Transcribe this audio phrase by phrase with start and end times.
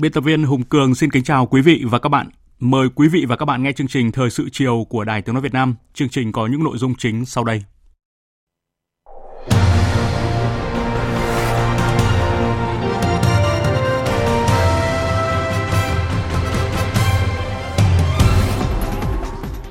[0.00, 2.28] Biên tập viên Hùng Cường xin kính chào quý vị và các bạn.
[2.58, 5.34] Mời quý vị và các bạn nghe chương trình Thời sự chiều của Đài Tiếng
[5.34, 5.74] Nói Việt Nam.
[5.94, 7.62] Chương trình có những nội dung chính sau đây.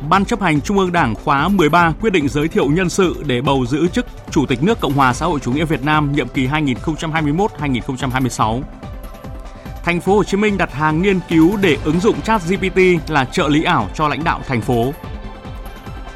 [0.09, 3.41] Ban chấp hành Trung ương Đảng khóa 13 quyết định giới thiệu nhân sự để
[3.41, 6.27] bầu giữ chức Chủ tịch nước Cộng hòa xã hội chủ nghĩa Việt Nam nhiệm
[6.27, 8.61] kỳ 2021-2026
[9.87, 13.25] thành phố Hồ Chí Minh đặt hàng nghiên cứu để ứng dụng chat GPT là
[13.25, 14.93] trợ lý ảo cho lãnh đạo thành phố.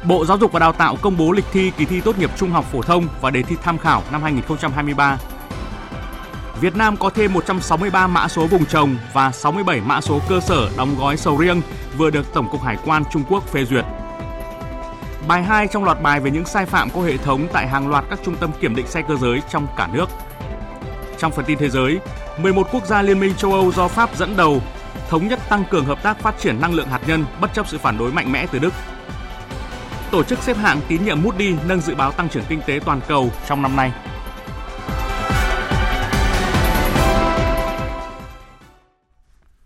[0.04, 2.50] Bộ Giáo dục và Đào tạo công bố lịch thi kỳ thi tốt nghiệp trung
[2.50, 5.18] học phổ thông và đề thi tham khảo năm 2023.
[6.60, 10.70] Việt Nam có thêm 163 mã số vùng trồng và 67 mã số cơ sở
[10.76, 11.62] đóng gói sầu riêng
[11.96, 13.84] vừa được Tổng cục Hải quan Trung Quốc phê duyệt.
[15.28, 18.04] Bài 2 trong loạt bài về những sai phạm của hệ thống tại hàng loạt
[18.10, 20.06] các trung tâm kiểm định xe cơ giới trong cả nước.
[21.18, 21.98] Trong phần tin thế giới,
[22.38, 24.62] 11 quốc gia Liên minh châu Âu do Pháp dẫn đầu
[25.08, 27.78] thống nhất tăng cường hợp tác phát triển năng lượng hạt nhân bất chấp sự
[27.78, 28.72] phản đối mạnh mẽ từ Đức.
[30.10, 33.00] Tổ chức xếp hạng tín nhiệm Moody nâng dự báo tăng trưởng kinh tế toàn
[33.08, 33.92] cầu trong năm nay.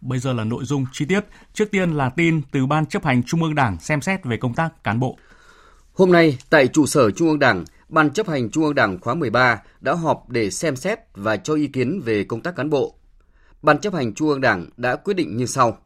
[0.00, 1.20] Bây giờ là nội dung chi tiết.
[1.52, 4.54] Trước tiên là tin từ Ban chấp hành Trung ương Đảng xem xét về công
[4.54, 5.18] tác cán bộ.
[5.94, 9.14] Hôm nay, tại trụ sở Trung ương Đảng, Ban chấp hành Trung ương Đảng khóa
[9.14, 12.94] 13 đã họp để xem xét và cho ý kiến về công tác cán bộ.
[13.62, 15.78] Ban chấp hành Trung ương Đảng đã quyết định như sau.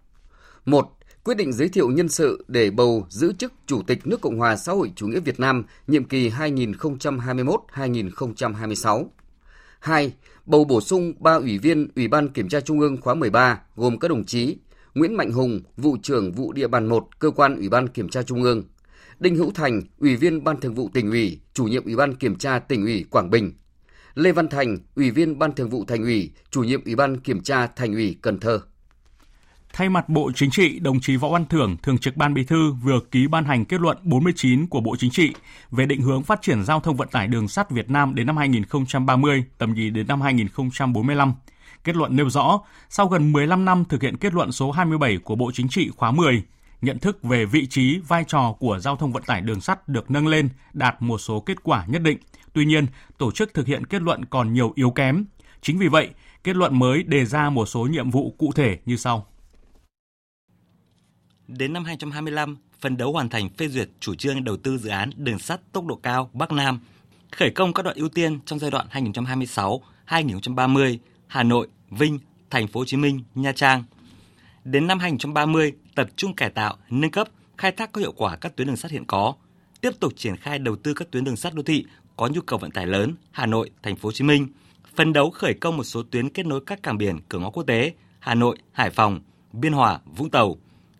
[0.65, 0.89] 1.
[1.25, 4.57] Quyết định giới thiệu nhân sự để bầu giữ chức Chủ tịch nước Cộng hòa
[4.57, 9.05] xã hội chủ nghĩa Việt Nam nhiệm kỳ 2021-2026.
[9.81, 10.13] 2.
[10.47, 13.99] Bầu bổ sung 3 ủy viên Ủy ban Kiểm tra Trung ương khóa 13 gồm
[13.99, 14.57] các đồng chí
[14.95, 18.23] Nguyễn Mạnh Hùng, vụ trưởng vụ địa bàn 1, cơ quan Ủy ban Kiểm tra
[18.23, 18.63] Trung ương,
[19.21, 22.37] Đinh Hữu Thành, Ủy viên Ban Thường vụ tỉnh ủy, chủ nhiệm Ủy ban Kiểm
[22.37, 23.53] tra tỉnh ủy Quảng Bình.
[24.15, 27.43] Lê Văn Thành, Ủy viên Ban Thường vụ Thành ủy, chủ nhiệm Ủy ban Kiểm
[27.43, 28.61] tra Thành ủy Cần Thơ.
[29.73, 32.73] Thay mặt Bộ Chính trị, đồng chí Võ Văn Thưởng, Thường trực Ban Bí thư
[32.73, 35.33] vừa ký ban hành kết luận 49 của Bộ Chính trị
[35.71, 38.37] về định hướng phát triển giao thông vận tải đường sắt Việt Nam đến năm
[38.37, 41.35] 2030, tầm nhìn đến năm 2045.
[41.85, 45.35] Kết luận nêu rõ, sau gần 15 năm thực hiện kết luận số 27 của
[45.35, 46.43] Bộ Chính trị khóa 10,
[46.83, 50.11] nhận thức về vị trí, vai trò của giao thông vận tải đường sắt được
[50.11, 52.19] nâng lên, đạt một số kết quả nhất định.
[52.53, 52.87] Tuy nhiên,
[53.19, 55.25] tổ chức thực hiện kết luận còn nhiều yếu kém.
[55.61, 56.11] Chính vì vậy,
[56.45, 59.27] kết luận mới đề ra một số nhiệm vụ cụ thể như sau.
[61.49, 65.11] Đến năm 2025, phân đấu hoàn thành phê duyệt chủ trương đầu tư dự án
[65.17, 66.81] đường sắt tốc độ cao Bắc Nam,
[67.31, 68.87] khởi công các đoạn ưu tiên trong giai đoạn
[70.07, 72.19] 2026-2030, Hà Nội, Vinh,
[72.51, 73.85] Thành phố Hồ Chí Minh, Nha Trang.
[74.65, 77.29] Đến năm 2030, tập trung cải tạo, nâng cấp,
[77.59, 79.35] khai thác có hiệu quả các tuyến đường sắt hiện có,
[79.81, 81.85] tiếp tục triển khai đầu tư các tuyến đường sắt đô thị
[82.17, 84.49] có nhu cầu vận tải lớn Hà Nội, Thành phố Hồ Chí Minh,
[84.97, 87.63] phấn đấu khởi công một số tuyến kết nối các cảng biển cửa ngõ quốc
[87.63, 89.21] tế Hà Nội, Hải Phòng,
[89.53, 90.57] Biên Hòa, Vũng Tàu,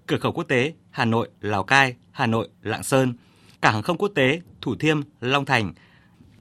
[0.07, 3.15] cửa khẩu quốc tế Hà Nội, Lào Cai, Hà Nội, Lạng Sơn,
[3.61, 5.73] cảng hàng không quốc tế Thủ Thiêm, Long Thành,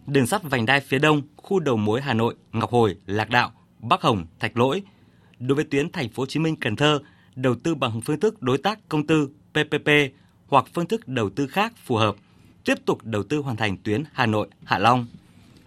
[0.08, 3.52] đường sắt vành đai phía đông, khu đầu mối Hà Nội, Ngọc Hồi, Lạc Đạo,
[3.80, 4.82] Bắc Hồng, Thạch Lỗi.
[5.40, 7.00] Đối với tuyến Thành phố Hồ Chí Minh, Cần Thơ,
[7.42, 9.90] đầu tư bằng phương thức đối tác công tư PPP
[10.48, 12.16] hoặc phương thức đầu tư khác phù hợp,
[12.66, 15.06] tiếp tục đầu tư hoàn thành tuyến Hà Nội Hạ Long.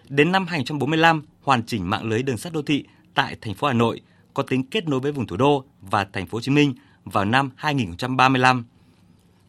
[0.09, 3.73] Đến năm 2045, hoàn chỉnh mạng lưới đường sắt đô thị tại thành phố Hà
[3.73, 4.01] Nội
[4.33, 6.73] có tính kết nối với vùng thủ đô và thành phố Hồ Chí Minh
[7.05, 8.65] vào năm 2035.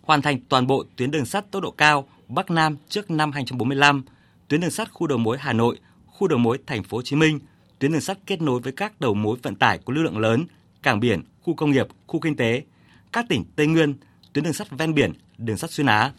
[0.02, 4.04] Hoàn thành toàn bộ tuyến đường sắt tốc độ cao Bắc Nam trước năm 2045,
[4.48, 7.16] tuyến đường sắt khu đầu mối Hà Nội, khu đầu mối thành phố Hồ Chí
[7.16, 7.40] Minh,
[7.78, 10.44] tuyến đường sắt kết nối với các đầu mối vận tải có lưu lượng lớn,
[10.82, 12.62] cảng biển, khu công nghiệp, khu kinh tế,
[13.12, 13.94] các tỉnh Tây Nguyên,
[14.32, 16.12] tuyến đường sắt ven biển, đường sắt xuyên Á.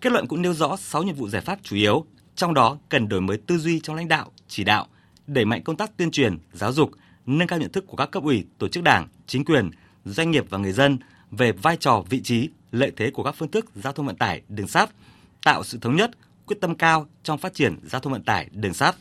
[0.00, 2.06] Kết luận cũng nêu rõ 6 nhiệm vụ giải pháp chủ yếu,
[2.36, 4.86] trong đó cần đổi mới tư duy trong lãnh đạo, chỉ đạo,
[5.26, 6.90] đẩy mạnh công tác tuyên truyền, giáo dục,
[7.26, 9.70] nâng cao nhận thức của các cấp ủy, tổ chức đảng, chính quyền,
[10.04, 10.98] doanh nghiệp và người dân
[11.30, 14.42] về vai trò, vị trí, lợi thế của các phương thức giao thông vận tải
[14.48, 14.90] đường sắt,
[15.44, 16.10] tạo sự thống nhất,
[16.46, 18.96] quyết tâm cao trong phát triển giao thông vận tải đường sắt.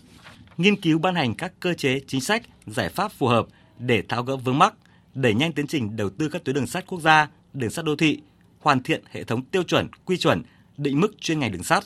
[0.58, 3.46] nghiên cứu ban hành các cơ chế chính sách, giải pháp phù hợp
[3.80, 4.74] để tháo gỡ vướng mắc,
[5.16, 7.96] đẩy nhanh tiến trình đầu tư các tuyến đường sắt quốc gia, đường sắt đô
[7.96, 8.22] thị,
[8.60, 10.44] hoàn thiện hệ thống tiêu chuẩn, quy chuẩn,
[10.78, 11.84] định mức chuyên ngành đường sắt,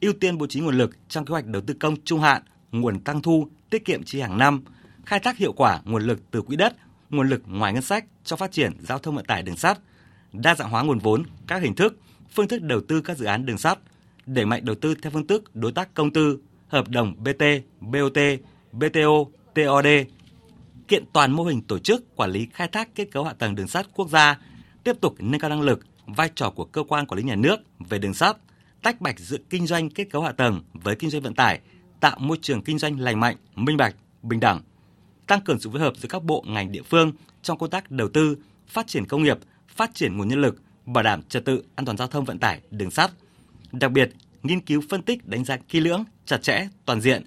[0.00, 3.00] ưu tiên bố trí nguồn lực trong kế hoạch đầu tư công trung hạn, nguồn
[3.00, 4.64] tăng thu, tiết kiệm chi hàng năm,
[5.06, 6.76] khai thác hiệu quả nguồn lực từ quỹ đất,
[7.10, 9.78] nguồn lực ngoài ngân sách cho phát triển giao thông vận tải đường sắt,
[10.32, 11.98] đa dạng hóa nguồn vốn, các hình thức,
[12.34, 13.78] phương thức đầu tư các dự án đường sắt,
[14.26, 16.38] đẩy mạnh đầu tư theo phương thức đối tác công tư,
[16.68, 17.44] hợp đồng BT,
[17.80, 18.18] BOT,
[18.72, 19.24] BTO,
[19.54, 19.86] TOD,
[20.90, 23.68] kiện toàn mô hình tổ chức quản lý khai thác kết cấu hạ tầng đường
[23.68, 24.38] sắt quốc gia,
[24.84, 27.56] tiếp tục nâng cao năng lực, vai trò của cơ quan quản lý nhà nước
[27.78, 28.36] về đường sắt,
[28.82, 31.60] tách bạch giữa kinh doanh kết cấu hạ tầng với kinh doanh vận tải,
[32.00, 34.60] tạo môi trường kinh doanh lành mạnh, minh bạch, bình đẳng,
[35.26, 37.12] tăng cường sự phối hợp giữa các bộ ngành địa phương
[37.42, 38.36] trong công tác đầu tư,
[38.68, 39.38] phát triển công nghiệp,
[39.68, 42.60] phát triển nguồn nhân lực, bảo đảm trật tự an toàn giao thông vận tải
[42.70, 43.10] đường sắt.
[43.72, 44.10] Đặc biệt,
[44.42, 47.24] nghiên cứu phân tích đánh giá kỹ lưỡng, chặt chẽ, toàn diện,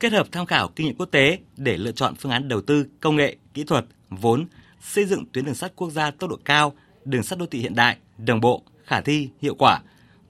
[0.00, 2.86] kết hợp tham khảo kinh nghiệm quốc tế để lựa chọn phương án đầu tư
[3.00, 4.46] công nghệ, kỹ thuật, vốn,
[4.80, 6.72] xây dựng tuyến đường sắt quốc gia tốc độ cao,
[7.04, 9.80] đường sắt đô thị hiện đại, đồng bộ, khả thi, hiệu quả,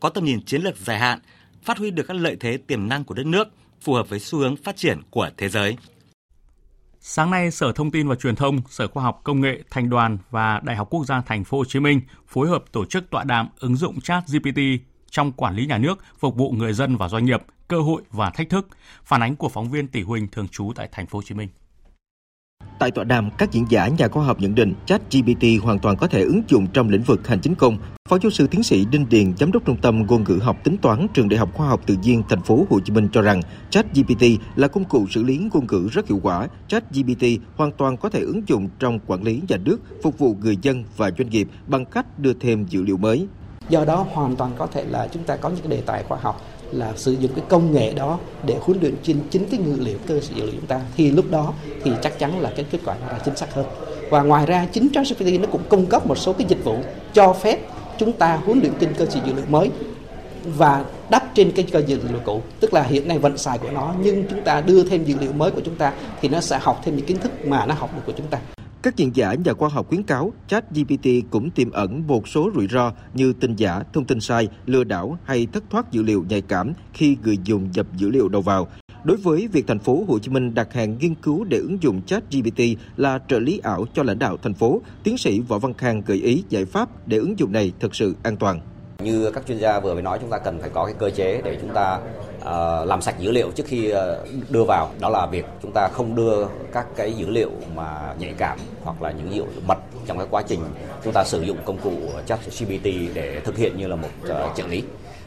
[0.01, 1.19] có tầm nhìn chiến lược dài hạn,
[1.63, 3.49] phát huy được các lợi thế tiềm năng của đất nước,
[3.81, 5.77] phù hợp với xu hướng phát triển của thế giới.
[7.01, 10.19] Sáng nay, Sở Thông tin và Truyền thông, Sở Khoa học Công nghệ, Thành đoàn
[10.31, 13.25] và Đại học Quốc gia Thành phố Hồ Chí Minh phối hợp tổ chức tọa
[13.25, 14.61] đàm ứng dụng Chat GPT
[15.11, 18.31] trong quản lý nhà nước, phục vụ người dân và doanh nghiệp, cơ hội và
[18.31, 18.69] thách thức.
[19.05, 21.49] Phản ánh của phóng viên Tỷ Huỳnh thường trú tại Thành phố Hồ Chí Minh.
[22.79, 26.07] Tại tọa đàm, các diễn giả nhà khoa học nhận định ChatGPT hoàn toàn có
[26.07, 27.79] thể ứng dụng trong lĩnh vực hành chính công.
[28.09, 30.77] Phó giáo sư tiến sĩ Đinh Điền, giám đốc trung tâm ngôn ngữ học tính
[30.77, 33.41] toán trường Đại học Khoa học Tự nhiên Thành phố Hồ Chí Minh cho rằng
[33.71, 34.23] ChatGPT
[34.57, 36.49] là công cụ xử lý ngôn ngữ rất hiệu quả.
[36.69, 37.25] ChatGPT
[37.57, 40.85] hoàn toàn có thể ứng dụng trong quản lý nhà nước, phục vụ người dân
[40.97, 43.27] và doanh nghiệp bằng cách đưa thêm dữ liệu mới.
[43.71, 46.19] Do đó hoàn toàn có thể là chúng ta có những cái đề tài khoa
[46.21, 49.77] học là sử dụng cái công nghệ đó để huấn luyện chính chính cái dữ
[49.81, 50.81] liệu, cơ sở dữ liệu chúng ta.
[50.97, 51.53] Thì lúc đó
[51.85, 53.67] thì chắc chắn là cái kết quả nó là chính xác hơn.
[54.11, 56.77] Và ngoài ra, chính ChatGPT nó cũng cung cấp một số cái dịch vụ
[57.13, 57.59] cho phép
[57.99, 59.71] chúng ta huấn luyện trên cơ sở dữ liệu mới
[60.45, 62.43] và đắp trên cái cơ dữ liệu cũ.
[62.61, 65.33] Tức là hiện nay vận xài của nó, nhưng chúng ta đưa thêm dữ liệu
[65.33, 67.91] mới của chúng ta thì nó sẽ học thêm những kiến thức mà nó học
[67.97, 68.39] được của chúng ta
[68.83, 72.69] các chuyên giả nhà khoa học khuyến cáo ChatGPT cũng tiềm ẩn một số rủi
[72.69, 76.41] ro như tin giả, thông tin sai, lừa đảo hay thất thoát dữ liệu nhạy
[76.41, 78.69] cảm khi người dùng nhập dữ liệu đầu vào.
[79.05, 82.03] Đối với việc thành phố Hồ Chí Minh đặt hàng nghiên cứu để ứng dụng
[82.07, 82.61] ChatGPT
[82.97, 86.19] là trợ lý ảo cho lãnh đạo thành phố, tiến sĩ Võ Văn Khang gợi
[86.19, 88.61] ý giải pháp để ứng dụng này thực sự an toàn.
[89.03, 91.43] Như các chuyên gia vừa mới nói chúng ta cần phải có cái cơ chế
[91.45, 92.01] để chúng ta
[92.41, 94.91] uh, làm sạch dữ liệu trước khi uh, đưa vào.
[95.01, 99.03] Đó là việc chúng ta không đưa các cái dữ liệu mà nhạy cảm hoặc
[99.03, 100.61] là những dữ liệu mật trong cái quá trình
[101.05, 101.93] chúng ta sử dụng công cụ
[102.27, 102.85] chat GPT
[103.15, 104.83] để thực hiện như là một uh, trợ lý.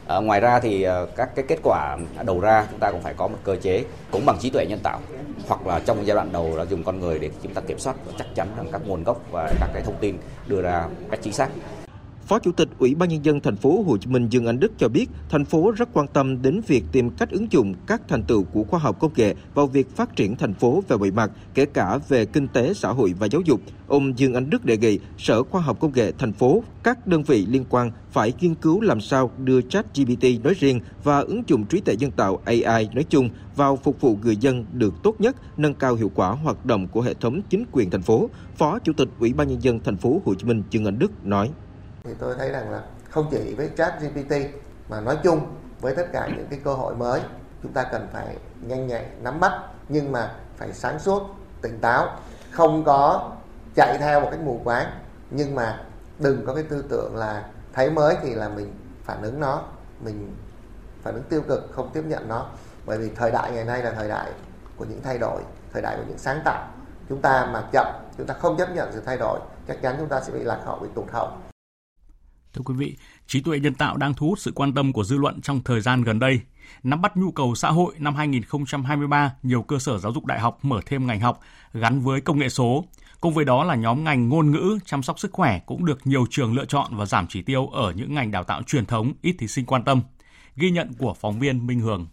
[0.07, 3.13] À, ngoài ra thì uh, các cái kết quả đầu ra chúng ta cũng phải
[3.13, 5.00] có một cơ chế cũng bằng trí tuệ nhân tạo
[5.48, 7.95] hoặc là trong giai đoạn đầu là dùng con người để chúng ta kiểm soát
[8.06, 10.18] và chắc chắn rằng các nguồn gốc và các cái thông tin
[10.48, 11.50] đưa ra cách chính xác.
[12.27, 14.71] Phó Chủ tịch Ủy ban nhân dân thành phố Hồ Chí Minh Dương Anh Đức
[14.77, 18.23] cho biết, thành phố rất quan tâm đến việc tìm cách ứng dụng các thành
[18.23, 21.31] tựu của khoa học công nghệ vào việc phát triển thành phố về mọi mặt,
[21.53, 23.61] kể cả về kinh tế, xã hội và giáo dục.
[23.87, 27.23] Ông Dương Anh Đức đề nghị Sở Khoa học Công nghệ thành phố, các đơn
[27.23, 31.43] vị liên quan phải nghiên cứu làm sao đưa chat GPT nói riêng và ứng
[31.47, 35.21] dụng trí tuệ nhân tạo AI nói chung vào phục vụ người dân được tốt
[35.21, 38.30] nhất, nâng cao hiệu quả hoạt động của hệ thống chính quyền thành phố.
[38.56, 41.25] Phó Chủ tịch Ủy ban nhân dân thành phố Hồ Chí Minh Dương Anh Đức
[41.25, 41.49] nói:
[42.04, 44.36] thì tôi thấy rằng là không chỉ với chat GPT
[44.90, 47.22] mà nói chung với tất cả những cái cơ hội mới,
[47.64, 49.52] chúng ta cần phải nhanh nhạy nắm bắt,
[49.90, 51.24] nhưng mà phải sáng suốt,
[51.62, 52.18] tỉnh táo,
[52.52, 53.31] không có
[53.76, 54.88] chạy theo một cách mù quáng.
[55.30, 55.83] Nhưng mà
[56.19, 59.62] đừng có cái tư tưởng là thấy mới thì là mình phản ứng nó,
[60.00, 60.36] mình
[61.02, 62.45] phản ứng tiêu cực, không tiếp nhận nó.
[62.86, 64.31] Bởi vì thời đại ngày nay là thời đại
[64.78, 65.42] của những thay đổi,
[65.74, 66.68] thời đại của những sáng tạo.
[67.10, 70.07] Chúng ta mà chậm, chúng ta không chấp nhận sự thay đổi, chắc chắn chúng
[70.07, 71.28] ta sẽ bị lạc hậu, bị tụt hậu.
[72.54, 75.18] Thưa quý vị, trí tuệ nhân tạo đang thu hút sự quan tâm của dư
[75.18, 76.40] luận trong thời gian gần đây.
[76.83, 80.60] Nắm bắt nhu cầu xã hội năm 2023, nhiều cơ sở giáo dục đại học
[80.62, 81.40] mở thêm ngành học
[81.74, 82.86] gắn với công nghệ số.
[83.22, 86.26] Cùng với đó là nhóm ngành ngôn ngữ, chăm sóc sức khỏe cũng được nhiều
[86.30, 89.36] trường lựa chọn và giảm chỉ tiêu ở những ngành đào tạo truyền thống ít
[89.40, 90.02] thí sinh quan tâm.
[90.56, 92.07] Ghi nhận của phóng viên Minh Hường.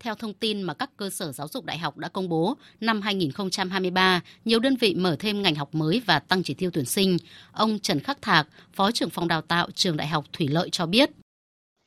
[0.00, 3.00] Theo thông tin mà các cơ sở giáo dục đại học đã công bố, năm
[3.00, 7.16] 2023, nhiều đơn vị mở thêm ngành học mới và tăng chỉ tiêu tuyển sinh.
[7.52, 10.86] Ông Trần Khắc Thạc, Phó trưởng phòng đào tạo trường Đại học Thủy Lợi cho
[10.86, 11.10] biết.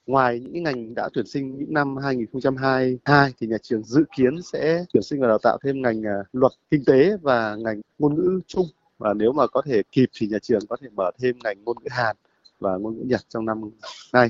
[0.06, 4.86] Ngoài những ngành đã tuyển sinh những năm 2022 thì nhà trường dự kiến sẽ
[4.94, 8.40] tuyển sinh và đào tạo thêm ngành à, luật kinh tế và ngành ngôn ngữ
[8.48, 11.64] chung và nếu mà có thể kịp thì nhà trường có thể mở thêm ngành
[11.64, 12.16] ngôn ngữ Hàn
[12.60, 13.62] và ngôn ngữ Nhật trong năm
[14.14, 14.30] nay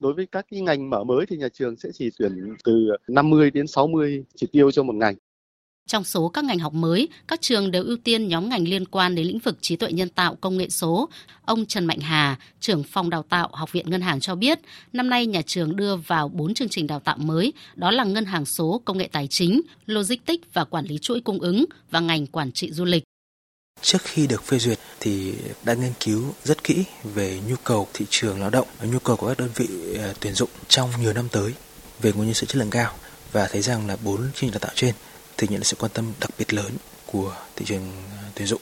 [0.00, 3.50] Đối với các cái ngành mở mới thì nhà trường sẽ chỉ tuyển từ 50
[3.50, 5.14] đến 60 chỉ tiêu cho một ngành.
[5.86, 9.14] Trong số các ngành học mới, các trường đều ưu tiên nhóm ngành liên quan
[9.14, 11.08] đến lĩnh vực trí tuệ nhân tạo công nghệ số.
[11.44, 14.58] Ông Trần Mạnh Hà, trưởng phòng đào tạo Học viện Ngân hàng cho biết,
[14.92, 18.24] năm nay nhà trường đưa vào 4 chương trình đào tạo mới, đó là ngân
[18.24, 22.26] hàng số, công nghệ tài chính, logistics và quản lý chuỗi cung ứng và ngành
[22.26, 23.04] quản trị du lịch.
[23.82, 25.34] Trước khi được phê duyệt thì
[25.64, 29.16] đã nghiên cứu rất kỹ về nhu cầu thị trường lao động và nhu cầu
[29.16, 29.68] của các đơn vị
[29.98, 31.52] ờ, tuyển dụng trong nhiều năm tới
[32.00, 32.94] về nguồn nhân sự chất lượng cao
[33.32, 34.94] và thấy rằng là bốn chương trình đào tạo trên
[35.36, 36.72] thì nhận được sự quan tâm đặc biệt lớn
[37.06, 38.60] của thị trường ờ, tuyển dụng.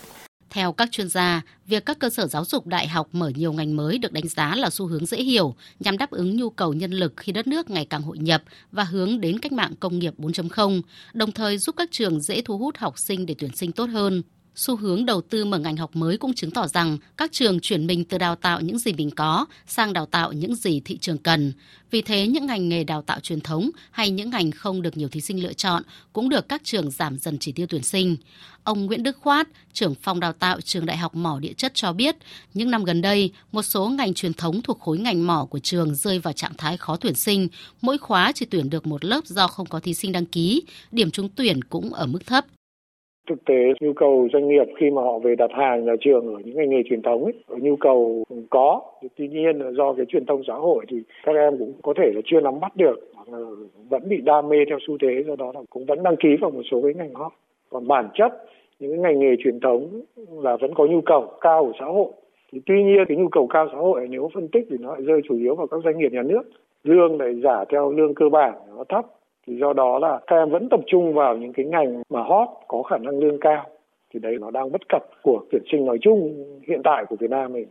[0.50, 3.76] Theo các chuyên gia, việc các cơ sở giáo dục đại học mở nhiều ngành
[3.76, 6.90] mới được đánh giá là xu hướng dễ hiểu nhằm đáp ứng nhu cầu nhân
[6.90, 10.14] lực khi đất nước ngày càng hội nhập và hướng đến cách mạng công nghiệp
[10.18, 10.82] 4.0,
[11.12, 14.22] đồng thời giúp các trường dễ thu hút học sinh để tuyển sinh tốt hơn.
[14.58, 17.86] Xu hướng đầu tư mở ngành học mới cũng chứng tỏ rằng các trường chuyển
[17.86, 21.18] mình từ đào tạo những gì mình có sang đào tạo những gì thị trường
[21.18, 21.52] cần.
[21.90, 25.08] Vì thế, những ngành nghề đào tạo truyền thống hay những ngành không được nhiều
[25.08, 28.16] thí sinh lựa chọn cũng được các trường giảm dần chỉ tiêu tuyển sinh.
[28.64, 31.92] Ông Nguyễn Đức Khoát, trưởng phòng đào tạo trường Đại học Mỏ Địa chất cho
[31.92, 32.16] biết,
[32.54, 35.94] những năm gần đây, một số ngành truyền thống thuộc khối ngành mỏ của trường
[35.94, 37.48] rơi vào trạng thái khó tuyển sinh.
[37.80, 40.62] Mỗi khóa chỉ tuyển được một lớp do không có thí sinh đăng ký,
[40.92, 42.44] điểm trúng tuyển cũng ở mức thấp
[43.28, 46.40] thực tế nhu cầu doanh nghiệp khi mà họ về đặt hàng nhà trường ở
[46.44, 48.80] những ngành nghề truyền thống ấy, nhu cầu có
[49.16, 52.20] tuy nhiên do cái truyền thông xã hội thì các em cũng có thể là
[52.24, 53.38] chưa nắm bắt được hoặc là
[53.88, 56.50] vẫn bị đam mê theo xu thế do đó là cũng vẫn đăng ký vào
[56.50, 57.32] một số cái ngành hot.
[57.70, 58.32] Còn bản chất
[58.80, 60.00] những cái ngành nghề truyền thống
[60.32, 62.08] là vẫn có nhu cầu cao của xã hội.
[62.52, 65.02] Thì tuy nhiên cái nhu cầu cao xã hội nếu phân tích thì nó lại
[65.02, 66.42] rơi chủ yếu vào các doanh nghiệp nhà nước.
[66.84, 69.06] Lương lại giả theo lương cơ bản nó thấp
[69.48, 72.48] thì do đó là các em vẫn tập trung vào những cái ngành mà hot,
[72.68, 73.66] có khả năng lương cao
[74.14, 77.30] thì đấy nó đang bất cập của tuyển sinh nói chung hiện tại của Việt
[77.30, 77.68] Nam mình.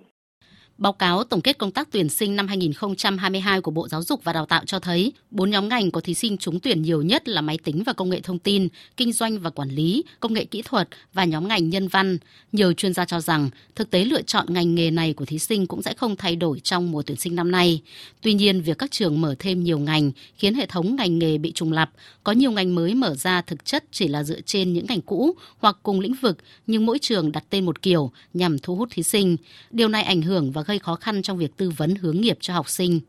[0.78, 4.34] Báo cáo tổng kết công tác tuyển sinh năm 2022 của Bộ Giáo dục và
[4.34, 7.42] Đào tạo cho thấy, bốn nhóm ngành có thí sinh trúng tuyển nhiều nhất là
[7.42, 8.68] máy tính và công nghệ thông tin,
[8.98, 12.18] kinh doanh và quản lý, công nghệ kỹ thuật và nhóm ngành nhân văn.
[12.52, 15.68] Nhiều chuyên gia cho rằng, thực tế lựa chọn ngành nghề này của thí sinh
[15.68, 17.82] cũng sẽ không thay đổi trong mùa tuyển sinh năm nay.
[18.22, 21.52] Tuy nhiên, việc các trường mở thêm nhiều ngành khiến hệ thống ngành nghề bị
[21.52, 21.90] trùng lặp,
[22.24, 25.36] có nhiều ngành mới mở ra thực chất chỉ là dựa trên những ngành cũ
[25.58, 29.04] hoặc cùng lĩnh vực, nhưng mỗi trường đặt tên một kiểu nhằm thu hút thí
[29.04, 29.38] sinh.
[29.72, 32.54] Điều này ảnh hưởng và gây khó khăn trong việc tư vấn hướng nghiệp cho
[32.54, 33.00] học sinh.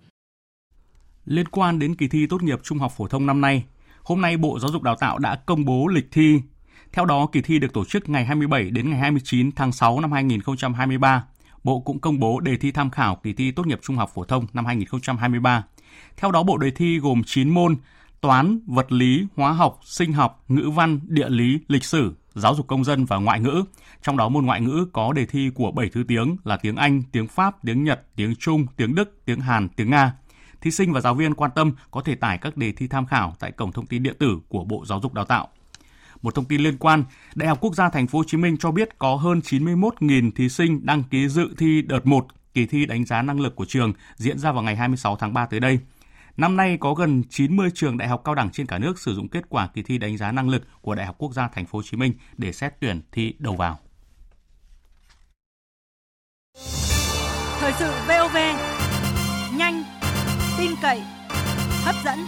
[1.24, 3.64] Liên quan đến kỳ thi tốt nghiệp trung học phổ thông năm nay,
[4.02, 6.40] hôm nay Bộ Giáo dục Đào tạo đã công bố lịch thi.
[6.92, 10.12] Theo đó, kỳ thi được tổ chức ngày 27 đến ngày 29 tháng 6 năm
[10.12, 11.24] 2023.
[11.64, 14.24] Bộ cũng công bố đề thi tham khảo kỳ thi tốt nghiệp trung học phổ
[14.24, 15.64] thông năm 2023.
[16.16, 17.76] Theo đó, bộ đề thi gồm 9 môn:
[18.20, 22.66] toán, vật lý, hóa học, sinh học, ngữ văn, địa lý, lịch sử, giáo dục
[22.66, 23.64] công dân và ngoại ngữ.
[24.02, 27.02] Trong đó môn ngoại ngữ có đề thi của 7 thứ tiếng là tiếng Anh,
[27.12, 30.12] tiếng Pháp, tiếng Nhật, tiếng Trung, tiếng Đức, tiếng Hàn, tiếng Nga.
[30.60, 33.34] Thí sinh và giáo viên quan tâm có thể tải các đề thi tham khảo
[33.38, 35.48] tại cổng thông tin điện tử của Bộ Giáo dục Đào tạo.
[36.22, 37.04] Một thông tin liên quan,
[37.34, 40.48] Đại học Quốc gia Thành phố Hồ Chí Minh cho biết có hơn 91.000 thí
[40.48, 43.92] sinh đăng ký dự thi đợt 1 kỳ thi đánh giá năng lực của trường
[44.16, 45.78] diễn ra vào ngày 26 tháng 3 tới đây.
[46.38, 49.28] Năm nay có gần 90 trường đại học cao đẳng trên cả nước sử dụng
[49.28, 51.78] kết quả kỳ thi đánh giá năng lực của Đại học Quốc gia Thành phố
[51.78, 53.78] Hồ Chí Minh để xét tuyển thi đầu vào.
[57.60, 58.36] Thời sự VOV
[59.56, 59.84] nhanh,
[60.58, 61.02] tin cậy,
[61.84, 62.18] hấp dẫn.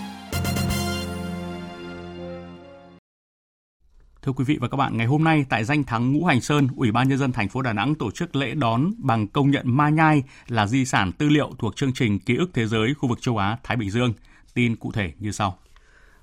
[4.23, 6.69] Thưa quý vị và các bạn, ngày hôm nay tại danh thắng Ngũ Hành Sơn,
[6.77, 9.77] Ủy ban nhân dân thành phố Đà Nẵng tổ chức lễ đón bằng công nhận
[9.77, 13.09] Ma Nhai là di sản tư liệu thuộc chương trình Ký ức thế giới khu
[13.09, 14.13] vực châu Á Thái Bình Dương.
[14.55, 15.59] Tin cụ thể như sau.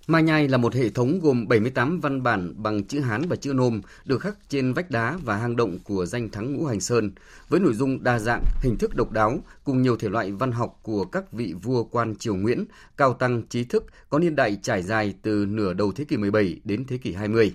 [0.07, 3.53] Ma Nhai là một hệ thống gồm 78 văn bản bằng chữ Hán và chữ
[3.53, 7.11] Nôm được khắc trên vách đá và hang động của danh thắng Ngũ Hành Sơn,
[7.49, 10.79] với nội dung đa dạng, hình thức độc đáo cùng nhiều thể loại văn học
[10.81, 12.65] của các vị vua quan triều Nguyễn,
[12.97, 16.59] cao tăng trí thức có niên đại trải dài từ nửa đầu thế kỷ 17
[16.63, 17.53] đến thế kỷ 20.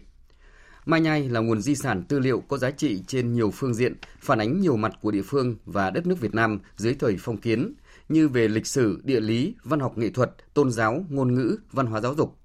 [0.87, 3.95] Mai Nhai là nguồn di sản tư liệu có giá trị trên nhiều phương diện,
[4.21, 7.37] phản ánh nhiều mặt của địa phương và đất nước Việt Nam dưới thời phong
[7.37, 7.75] kiến,
[8.09, 11.87] như về lịch sử, địa lý, văn học nghệ thuật, tôn giáo, ngôn ngữ, văn
[11.87, 12.37] hóa giáo dục.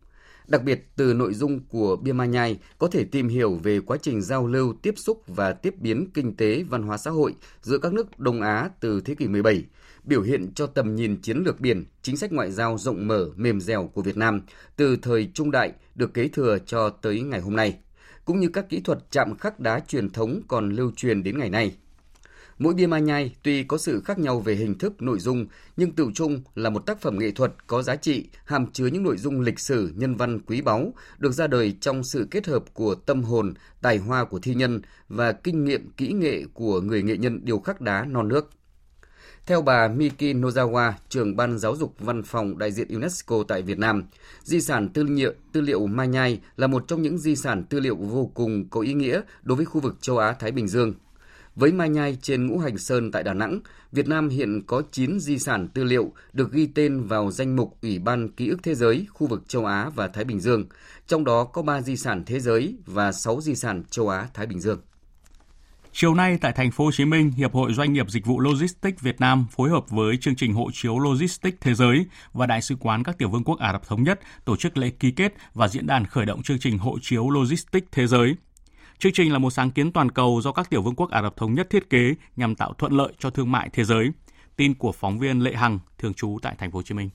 [0.47, 3.97] Đặc biệt, từ nội dung của Bia Mai Nhai có thể tìm hiểu về quá
[4.01, 7.77] trình giao lưu, tiếp xúc và tiếp biến kinh tế, văn hóa xã hội giữa
[7.77, 9.63] các nước Đông Á từ thế kỷ 17,
[10.03, 13.61] biểu hiện cho tầm nhìn chiến lược biển, chính sách ngoại giao rộng mở, mềm
[13.61, 14.41] dẻo của Việt Nam
[14.75, 17.79] từ thời trung đại được kế thừa cho tới ngày hôm nay
[18.27, 21.49] cũng như các kỹ thuật chạm khắc đá truyền thống còn lưu truyền đến ngày
[21.49, 21.75] nay.
[22.59, 25.45] Mỗi bia mai nhai tuy có sự khác nhau về hình thức, nội dung,
[25.77, 29.03] nhưng tự chung là một tác phẩm nghệ thuật có giá trị, hàm chứa những
[29.03, 32.63] nội dung lịch sử, nhân văn quý báu, được ra đời trong sự kết hợp
[32.73, 37.03] của tâm hồn, tài hoa của thi nhân và kinh nghiệm kỹ nghệ của người
[37.03, 38.49] nghệ nhân điêu khắc đá non nước.
[39.47, 43.79] Theo bà Miki Nozawa, trưởng ban giáo dục văn phòng đại diện UNESCO tại Việt
[43.79, 44.03] Nam,
[44.43, 47.79] di sản tư liệu, tư liệu Mai Nhai là một trong những di sản tư
[47.79, 50.93] liệu vô cùng có ý nghĩa đối với khu vực châu Á-Thái Bình Dương.
[51.55, 53.59] Với Mai Nhai trên Ngũ Hành Sơn tại Đà Nẵng,
[53.91, 57.77] Việt Nam hiện có 9 di sản tư liệu được ghi tên vào danh mục
[57.81, 60.65] Ủy ban Ký ức Thế giới khu vực châu Á và Thái Bình Dương,
[61.07, 64.59] trong đó có 3 di sản thế giới và 6 di sản châu Á-Thái Bình
[64.59, 64.79] Dương.
[65.99, 69.01] Chiều nay tại thành phố Hồ Chí Minh, Hiệp hội Doanh nghiệp Dịch vụ Logistics
[69.01, 72.75] Việt Nam phối hợp với chương trình hộ chiếu Logistics Thế giới và Đại sứ
[72.79, 75.67] quán các tiểu vương quốc Ả Rập thống nhất tổ chức lễ ký kết và
[75.67, 78.35] diễn đàn khởi động chương trình hộ chiếu Logistics Thế giới.
[78.97, 81.37] Chương trình là một sáng kiến toàn cầu do các tiểu vương quốc Ả Rập
[81.37, 84.09] thống nhất thiết kế nhằm tạo thuận lợi cho thương mại thế giới.
[84.55, 87.09] Tin của phóng viên Lệ Hằng thường trú tại thành phố Hồ Chí Minh.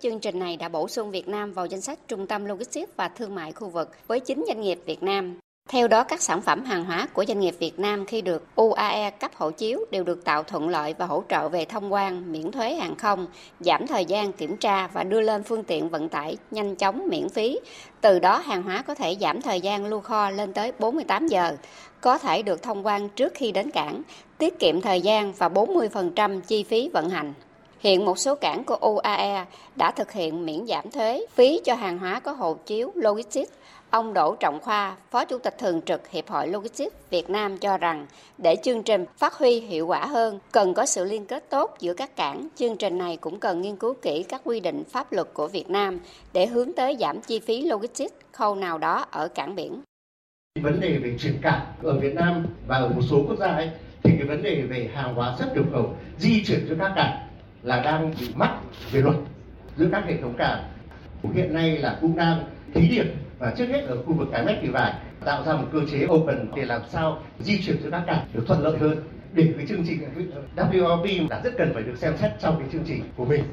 [0.00, 3.08] Chương trình này đã bổ sung Việt Nam vào danh sách trung tâm logistics và
[3.08, 5.34] thương mại khu vực với 9 doanh nghiệp Việt Nam.
[5.68, 9.10] Theo đó, các sản phẩm hàng hóa của doanh nghiệp Việt Nam khi được UAE
[9.10, 12.52] cấp hộ chiếu đều được tạo thuận lợi và hỗ trợ về thông quan, miễn
[12.52, 13.26] thuế hàng không,
[13.60, 17.28] giảm thời gian kiểm tra và đưa lên phương tiện vận tải nhanh chóng miễn
[17.28, 17.58] phí.
[18.00, 21.56] Từ đó, hàng hóa có thể giảm thời gian lưu kho lên tới 48 giờ,
[22.00, 24.02] có thể được thông quan trước khi đến cảng,
[24.38, 27.34] tiết kiệm thời gian và 40% chi phí vận hành.
[27.80, 29.44] Hiện một số cảng của UAE
[29.76, 33.52] đã thực hiện miễn giảm thuế phí cho hàng hóa có hộ chiếu logistics
[33.92, 37.78] Ông Đỗ Trọng Khoa, Phó Chủ tịch Thường trực Hiệp hội Logistics Việt Nam cho
[37.78, 38.06] rằng
[38.38, 41.94] để chương trình phát huy hiệu quả hơn, cần có sự liên kết tốt giữa
[41.94, 42.48] các cảng.
[42.56, 45.70] Chương trình này cũng cần nghiên cứu kỹ các quy định pháp luật của Việt
[45.70, 45.98] Nam
[46.32, 49.82] để hướng tới giảm chi phí logistics khâu nào đó ở cảng biển.
[50.62, 53.70] Vấn đề về chuyển cảng ở Việt Nam và ở một số quốc gia ấy,
[54.02, 57.28] thì cái vấn đề về hàng hóa xuất nhập khẩu di chuyển cho các cảng
[57.62, 58.58] là đang bị mắc
[58.92, 59.16] về luật
[59.76, 60.64] giữa các hệ thống cảng.
[61.34, 62.44] Hiện nay là cũng đang
[62.74, 63.06] thí điểm
[63.42, 64.94] và trước hết ở khu vực cái mép thị vải
[65.24, 68.44] tạo ra một cơ chế open để làm sao di chuyển cho các cảng được
[68.46, 68.96] thuận lợi hơn.
[69.34, 69.98] Để cái chương trình
[70.56, 73.44] WLP đã rất cần phải được xem xét trong cái chương trình của mình.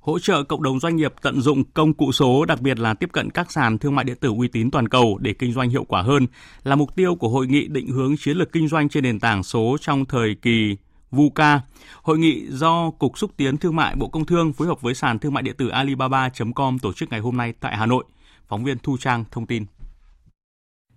[0.00, 3.08] Hỗ trợ cộng đồng doanh nghiệp tận dụng công cụ số, đặc biệt là tiếp
[3.12, 5.84] cận các sàn thương mại điện tử uy tín toàn cầu để kinh doanh hiệu
[5.84, 6.26] quả hơn
[6.64, 9.42] là mục tiêu của hội nghị định hướng chiến lược kinh doanh trên nền tảng
[9.42, 10.76] số trong thời kỳ
[11.10, 11.60] VUCA.
[12.02, 15.18] Hội nghị do Cục Xúc tiến Thương mại Bộ Công Thương phối hợp với sàn
[15.18, 18.04] thương mại điện tử Alibaba.com tổ chức ngày hôm nay tại Hà Nội.
[18.48, 19.66] Phóng viên Thu Trang thông tin.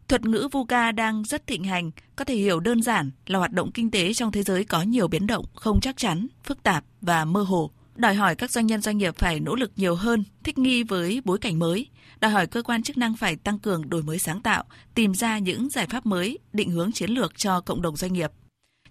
[0.08, 3.71] Thuật ngữ VUCA đang rất thịnh hành, có thể hiểu đơn giản là hoạt động
[3.71, 7.26] kinh tế trong thế giới có nhiều biến động, không chắc chắn, phức tạp và
[7.26, 7.71] mơ hồ.
[7.95, 11.21] Đòi hỏi các doanh nhân doanh nghiệp phải nỗ lực nhiều hơn, thích nghi với
[11.26, 11.88] bối cảnh mới.
[12.19, 14.63] Đòi hỏi cơ quan chức năng phải tăng cường đổi mới sáng tạo,
[14.95, 18.32] tìm ra những giải pháp mới, định hướng chiến lược cho cộng đồng doanh nghiệp.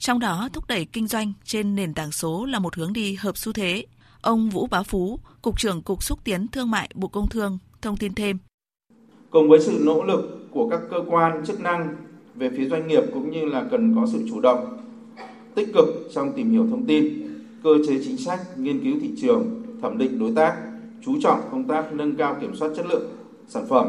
[0.01, 3.37] Trong đó, thúc đẩy kinh doanh trên nền tảng số là một hướng đi hợp
[3.37, 3.87] xu thế.
[4.21, 7.97] Ông Vũ Bá Phú, Cục trưởng Cục Xúc tiến Thương mại Bộ Công Thương, thông
[7.97, 8.39] tin thêm.
[9.31, 11.97] Cùng với sự nỗ lực của các cơ quan chức năng
[12.35, 14.79] về phía doanh nghiệp cũng như là cần có sự chủ động,
[15.55, 17.23] tích cực trong tìm hiểu thông tin,
[17.65, 20.57] cơ chế chính sách, nghiên cứu thị trường, thẩm định đối tác,
[21.05, 23.11] chú trọng công tác nâng cao kiểm soát chất lượng
[23.49, 23.89] sản phẩm,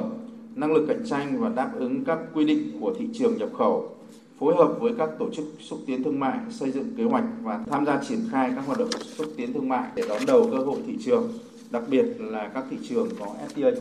[0.55, 3.95] năng lực cạnh tranh và đáp ứng các quy định của thị trường nhập khẩu
[4.41, 7.59] phối hợp với các tổ chức xúc tiến thương mại xây dựng kế hoạch và
[7.71, 10.57] tham gia triển khai các hoạt động xúc tiến thương mại để đón đầu cơ
[10.57, 11.31] hội thị trường,
[11.69, 13.71] đặc biệt là các thị trường có FTA.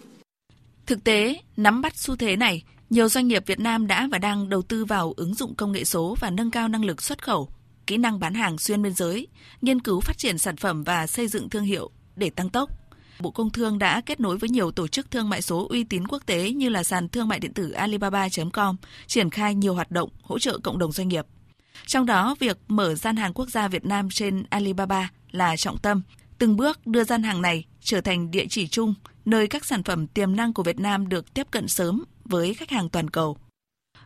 [0.87, 4.49] Thực tế, nắm bắt xu thế này, nhiều doanh nghiệp Việt Nam đã và đang
[4.49, 7.49] đầu tư vào ứng dụng công nghệ số và nâng cao năng lực xuất khẩu,
[7.87, 9.29] kỹ năng bán hàng xuyên biên giới,
[9.63, 12.80] nghiên cứu phát triển sản phẩm và xây dựng thương hiệu để tăng tốc.
[13.21, 16.07] Bộ Công Thương đã kết nối với nhiều tổ chức thương mại số uy tín
[16.09, 20.09] quốc tế như là sàn thương mại điện tử Alibaba.com, triển khai nhiều hoạt động
[20.23, 21.27] hỗ trợ cộng đồng doanh nghiệp.
[21.87, 26.03] Trong đó, việc mở gian hàng quốc gia Việt Nam trên Alibaba là trọng tâm,
[26.39, 30.07] từng bước đưa gian hàng này trở thành địa chỉ chung, nơi các sản phẩm
[30.07, 33.37] tiềm năng của Việt Nam được tiếp cận sớm với khách hàng toàn cầu.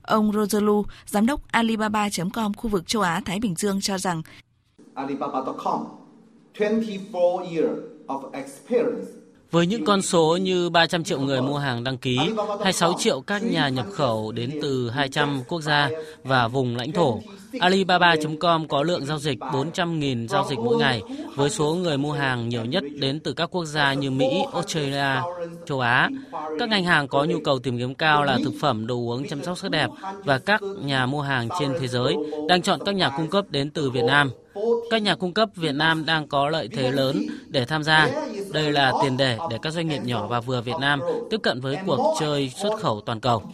[0.03, 4.23] Ông Rosalu, giám đốc Alibaba.com khu vực châu Á Thái Bình Dương cho rằng
[4.95, 5.85] Alibaba.com
[6.59, 9.24] 24 of experience.
[9.55, 12.19] Với những con số như 300 triệu người mua hàng đăng ký,
[12.59, 15.91] 26 triệu các nhà nhập khẩu đến từ 200 quốc gia
[16.23, 17.21] và vùng lãnh thổ,
[17.61, 21.03] Alibaba.com có lượng giao dịch 400.000 giao dịch mỗi ngày,
[21.35, 25.23] với số người mua hàng nhiều nhất đến từ các quốc gia như Mỹ, Australia,
[25.67, 26.09] châu Á.
[26.59, 29.45] Các ngành hàng có nhu cầu tìm kiếm cao là thực phẩm, đồ uống, chăm
[29.45, 29.91] sóc sắc đẹp
[30.25, 32.17] và các nhà mua hàng trên thế giới
[32.49, 34.31] đang chọn các nhà cung cấp đến từ Việt Nam.
[34.91, 38.11] Các nhà cung cấp Việt Nam đang có lợi thế lớn để tham gia.
[38.55, 41.61] Đây là tiền đề để các doanh nghiệp nhỏ và vừa Việt Nam tiếp cận
[41.61, 43.53] với cuộc chơi xuất khẩu toàn cầu.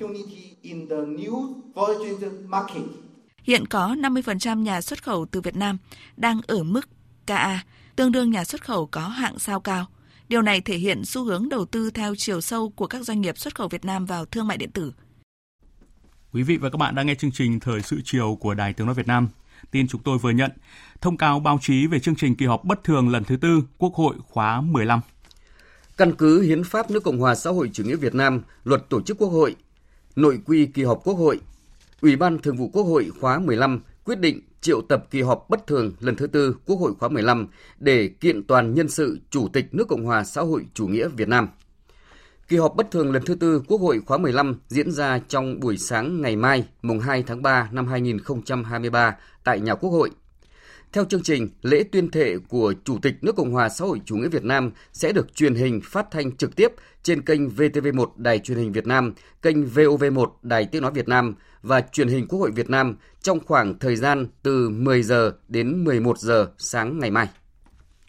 [3.43, 5.79] Hiện có 50% nhà xuất khẩu từ Việt Nam
[6.17, 6.89] đang ở mức
[7.27, 7.65] KA,
[7.97, 9.87] tương đương nhà xuất khẩu có hạng sao cao.
[10.29, 13.39] Điều này thể hiện xu hướng đầu tư theo chiều sâu của các doanh nghiệp
[13.39, 14.93] xuất khẩu Việt Nam vào thương mại điện tử.
[16.33, 18.87] Quý vị và các bạn đang nghe chương trình Thời sự chiều của Đài Tiếng
[18.87, 19.29] Nói Việt Nam.
[19.71, 20.51] Tin chúng tôi vừa nhận.
[21.01, 23.95] Thông cáo báo chí về chương trình kỳ họp bất thường lần thứ tư Quốc
[23.95, 25.01] hội khóa 15.
[25.97, 29.01] Căn cứ Hiến pháp nước Cộng hòa xã hội chủ nghĩa Việt Nam, Luật tổ
[29.01, 29.57] chức Quốc hội,
[30.17, 31.41] nội quy kỳ họp Quốc hội,
[32.01, 35.67] Ủy ban Thường vụ Quốc hội khóa 15 quyết định triệu tập kỳ họp bất
[35.67, 39.67] thường lần thứ tư Quốc hội khóa 15 để kiện toàn nhân sự Chủ tịch
[39.73, 41.49] nước Cộng hòa xã hội chủ nghĩa Việt Nam.
[42.49, 45.77] Kỳ họp bất thường lần thứ tư Quốc hội khóa 15 diễn ra trong buổi
[45.77, 50.11] sáng ngày mai, mùng 2 tháng 3 năm 2023 tại nhà Quốc hội.
[50.93, 54.17] Theo chương trình, lễ tuyên thệ của Chủ tịch nước Cộng hòa xã hội chủ
[54.17, 56.73] nghĩa Việt Nam sẽ được truyền hình phát thanh trực tiếp
[57.03, 61.35] trên kênh VTV1 Đài truyền hình Việt Nam, kênh VOV1 Đài tiếng nói Việt Nam
[61.63, 65.85] và truyền hình Quốc hội Việt Nam trong khoảng thời gian từ 10 giờ đến
[65.85, 67.29] 11 giờ sáng ngày mai.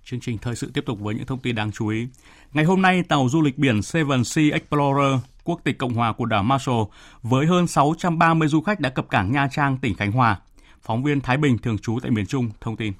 [0.03, 2.07] Chương trình thời sự tiếp tục với những thông tin đáng chú ý.
[2.53, 6.25] Ngày hôm nay, tàu du lịch biển Seven Sea Explorer quốc tịch Cộng hòa của
[6.25, 6.81] đảo Marshall
[7.21, 10.39] với hơn 630 du khách đã cập cảng Nha Trang, tỉnh Khánh Hòa.
[10.81, 12.93] Phóng viên Thái Bình thường trú tại miền Trung thông tin.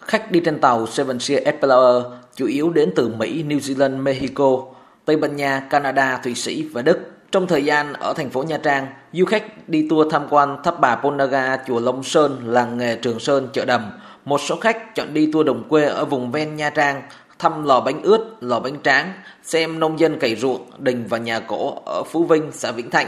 [0.00, 4.64] Khách đi trên tàu Seven Sea Explorer chủ yếu đến từ Mỹ, New Zealand, Mexico,
[5.04, 6.98] Tây Ban Nha, Canada, Thụy Sĩ và Đức.
[7.32, 10.80] Trong thời gian ở thành phố Nha Trang, du khách đi tour tham quan tháp
[10.80, 13.90] bà Ponaga, chùa Long Sơn, làng nghề Trường Sơn, chợ đầm.
[14.24, 17.02] Một số khách chọn đi tour đồng quê ở vùng ven Nha Trang,
[17.38, 19.12] thăm lò bánh ướt, lò bánh tráng,
[19.42, 23.06] xem nông dân cày ruộng, đình và nhà cổ ở Phú Vinh, xã Vĩnh Thạnh,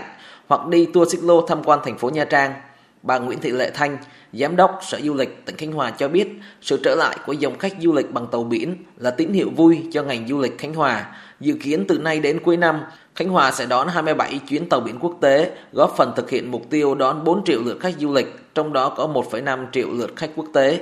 [0.48, 2.52] hoặc đi tour xích lô tham quan thành phố Nha Trang.
[3.04, 3.98] Bà Nguyễn Thị Lệ Thanh,
[4.32, 6.28] Giám đốc Sở Du lịch tỉnh Khánh Hòa cho biết
[6.60, 9.82] sự trở lại của dòng khách du lịch bằng tàu biển là tín hiệu vui
[9.92, 11.06] cho ngành du lịch Khánh Hòa.
[11.40, 12.80] Dự kiến từ nay đến cuối năm,
[13.14, 16.70] Khánh Hòa sẽ đón 27 chuyến tàu biển quốc tế, góp phần thực hiện mục
[16.70, 20.30] tiêu đón 4 triệu lượt khách du lịch, trong đó có 1,5 triệu lượt khách
[20.36, 20.80] quốc tế.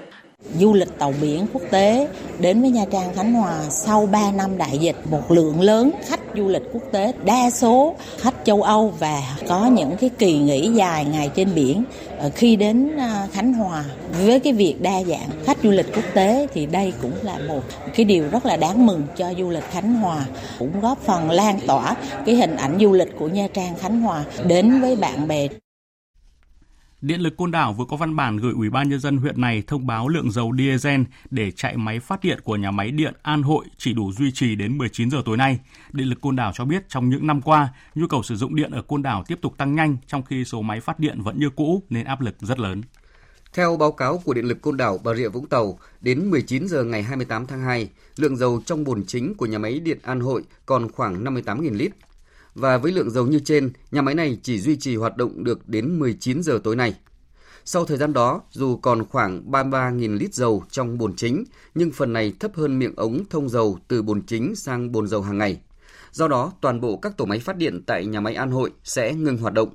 [0.59, 4.59] Du lịch tàu biển quốc tế đến với Nha Trang Khánh Hòa sau 3 năm
[4.59, 8.95] đại dịch, một lượng lớn khách du lịch quốc tế, đa số khách châu Âu
[8.99, 11.85] và có những cái kỳ nghỉ dài ngày trên biển
[12.19, 13.85] ờ, khi đến à, Khánh Hòa.
[14.25, 17.63] Với cái việc đa dạng khách du lịch quốc tế thì đây cũng là một
[17.95, 20.27] cái điều rất là đáng mừng cho du lịch Khánh Hòa,
[20.59, 24.25] cũng góp phần lan tỏa cái hình ảnh du lịch của Nha Trang Khánh Hòa
[24.47, 25.49] đến với bạn bè
[27.03, 29.63] Điện lực Côn Đảo vừa có văn bản gửi Ủy ban nhân dân huyện này
[29.67, 33.43] thông báo lượng dầu diesel để chạy máy phát điện của nhà máy điện An
[33.43, 35.59] Hội chỉ đủ duy trì đến 19 giờ tối nay.
[35.93, 38.71] Điện lực Côn Đảo cho biết trong những năm qua, nhu cầu sử dụng điện
[38.71, 41.51] ở Côn Đảo tiếp tục tăng nhanh trong khi số máy phát điện vẫn như
[41.51, 42.83] cũ nên áp lực rất lớn.
[43.53, 46.85] Theo báo cáo của Điện lực Côn Đảo Bà Rịa Vũng Tàu, đến 19 giờ
[46.85, 50.43] ngày 28 tháng 2, lượng dầu trong bồn chính của nhà máy điện An Hội
[50.67, 51.93] còn khoảng 58.000 lít,
[52.55, 55.69] và với lượng dầu như trên, nhà máy này chỉ duy trì hoạt động được
[55.69, 56.95] đến 19 giờ tối nay.
[57.65, 62.13] Sau thời gian đó, dù còn khoảng 33.000 lít dầu trong bồn chính, nhưng phần
[62.13, 65.61] này thấp hơn miệng ống thông dầu từ bồn chính sang bồn dầu hàng ngày.
[66.13, 69.15] Do đó, toàn bộ các tổ máy phát điện tại nhà máy An Hội sẽ
[69.15, 69.75] ngừng hoạt động.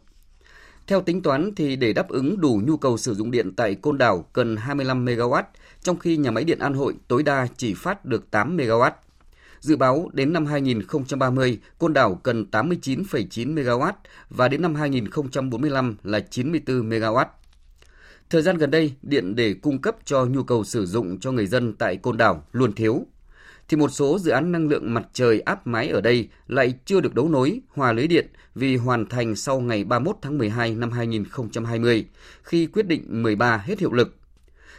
[0.87, 3.97] Theo tính toán thì để đáp ứng đủ nhu cầu sử dụng điện tại Côn
[3.97, 5.43] Đảo cần 25 MW,
[5.81, 8.91] trong khi nhà máy điện An Hội tối đa chỉ phát được 8 MW.
[9.59, 13.91] Dự báo đến năm 2030, Côn Đảo cần 89,9 MW
[14.29, 17.25] và đến năm 2045 là 94 MW.
[18.29, 21.47] Thời gian gần đây, điện để cung cấp cho nhu cầu sử dụng cho người
[21.47, 23.05] dân tại Côn Đảo luôn thiếu.
[23.69, 26.99] Thì một số dự án năng lượng mặt trời áp mái ở đây lại chưa
[26.99, 30.91] được đấu nối, hòa lưới điện vì hoàn thành sau ngày 31 tháng 12 năm
[30.91, 32.05] 2020,
[32.43, 34.16] khi quyết định 13 hết hiệu lực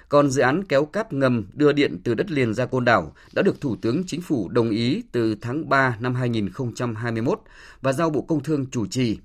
[0.09, 3.43] còn dự án kéo cáp ngầm đưa điện từ đất liền ra côn đảo đã
[3.43, 7.41] được Thủ tướng Chính phủ đồng ý từ tháng 3 năm 2021
[7.83, 9.19] và giao Bộ Công Thương chủ trì.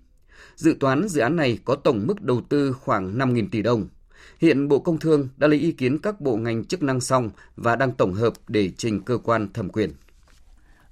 [0.55, 3.87] Dự toán dự án này có tổng mức đầu tư khoảng 5.000 tỷ đồng.
[4.39, 7.75] Hiện Bộ Công Thương đã lấy ý kiến các bộ ngành chức năng xong và
[7.75, 9.91] đang tổng hợp để trình cơ quan thẩm quyền.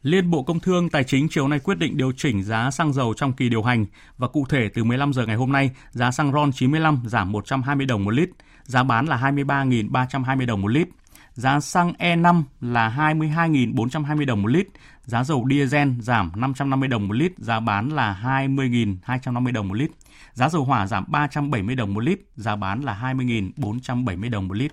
[0.03, 3.13] Liên Bộ Công Thương Tài chính chiều nay quyết định điều chỉnh giá xăng dầu
[3.17, 3.85] trong kỳ điều hành
[4.17, 7.85] và cụ thể từ 15 giờ ngày hôm nay, giá xăng RON 95 giảm 120
[7.85, 8.29] đồng một lít,
[8.71, 10.87] giá bán là 23.320 đồng một lít.
[11.33, 14.67] Giá xăng E5 là 22.420 đồng một lít,
[15.05, 19.91] giá dầu diesel giảm 550 đồng một lít, giá bán là 20.250 đồng một lít.
[20.33, 24.71] Giá dầu hỏa giảm 370 đồng một lít, giá bán là 20.470 đồng một lít.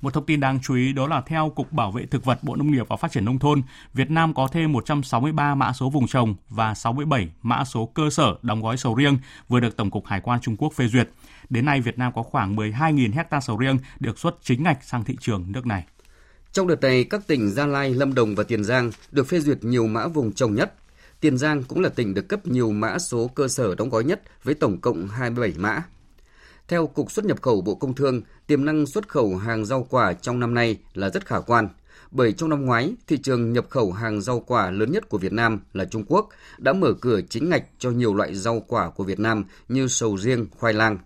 [0.00, 2.56] Một thông tin đáng chú ý đó là theo Cục Bảo vệ Thực vật Bộ
[2.56, 3.62] Nông nghiệp và Phát triển Nông thôn,
[3.94, 8.34] Việt Nam có thêm 163 mã số vùng trồng và 67 mã số cơ sở
[8.42, 11.08] đóng gói sầu riêng vừa được Tổng cục Hải quan Trung Quốc phê duyệt.
[11.50, 15.04] Đến nay, Việt Nam có khoảng 12.000 hecta sầu riêng được xuất chính ngạch sang
[15.04, 15.84] thị trường nước này.
[16.52, 19.64] Trong đợt này, các tỉnh Gia Lai, Lâm Đồng và Tiền Giang được phê duyệt
[19.64, 20.74] nhiều mã vùng trồng nhất.
[21.20, 24.22] Tiền Giang cũng là tỉnh được cấp nhiều mã số cơ sở đóng gói nhất
[24.44, 25.82] với tổng cộng 27 mã.
[26.68, 30.12] Theo Cục xuất nhập khẩu Bộ Công Thương, tiềm năng xuất khẩu hàng rau quả
[30.12, 31.68] trong năm nay là rất khả quan.
[32.10, 35.32] Bởi trong năm ngoái, thị trường nhập khẩu hàng rau quả lớn nhất của Việt
[35.32, 36.28] Nam là Trung Quốc
[36.58, 40.16] đã mở cửa chính ngạch cho nhiều loại rau quả của Việt Nam như sầu
[40.16, 40.98] riêng, khoai lang.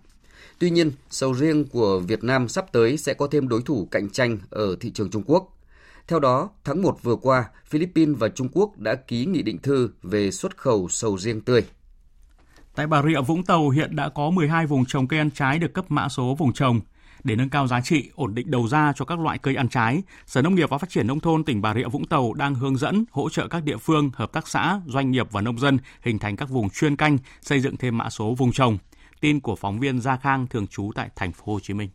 [0.59, 4.09] Tuy nhiên, sầu riêng của Việt Nam sắp tới sẽ có thêm đối thủ cạnh
[4.09, 5.57] tranh ở thị trường Trung Quốc.
[6.07, 9.89] Theo đó, tháng 1 vừa qua, Philippines và Trung Quốc đã ký nghị định thư
[10.03, 11.63] về xuất khẩu sầu riêng tươi.
[12.75, 15.73] Tại Bà Rịa Vũng Tàu hiện đã có 12 vùng trồng cây ăn trái được
[15.73, 16.81] cấp mã số vùng trồng.
[17.23, 20.03] Để nâng cao giá trị, ổn định đầu ra cho các loại cây ăn trái,
[20.25, 22.77] Sở Nông nghiệp và Phát triển Nông thôn tỉnh Bà Rịa Vũng Tàu đang hướng
[22.77, 26.19] dẫn, hỗ trợ các địa phương, hợp tác xã, doanh nghiệp và nông dân hình
[26.19, 28.77] thành các vùng chuyên canh, xây dựng thêm mã số vùng trồng.
[29.19, 31.89] Tin của phóng viên Gia Khang thường trú tại thành phố Hồ Chí Minh.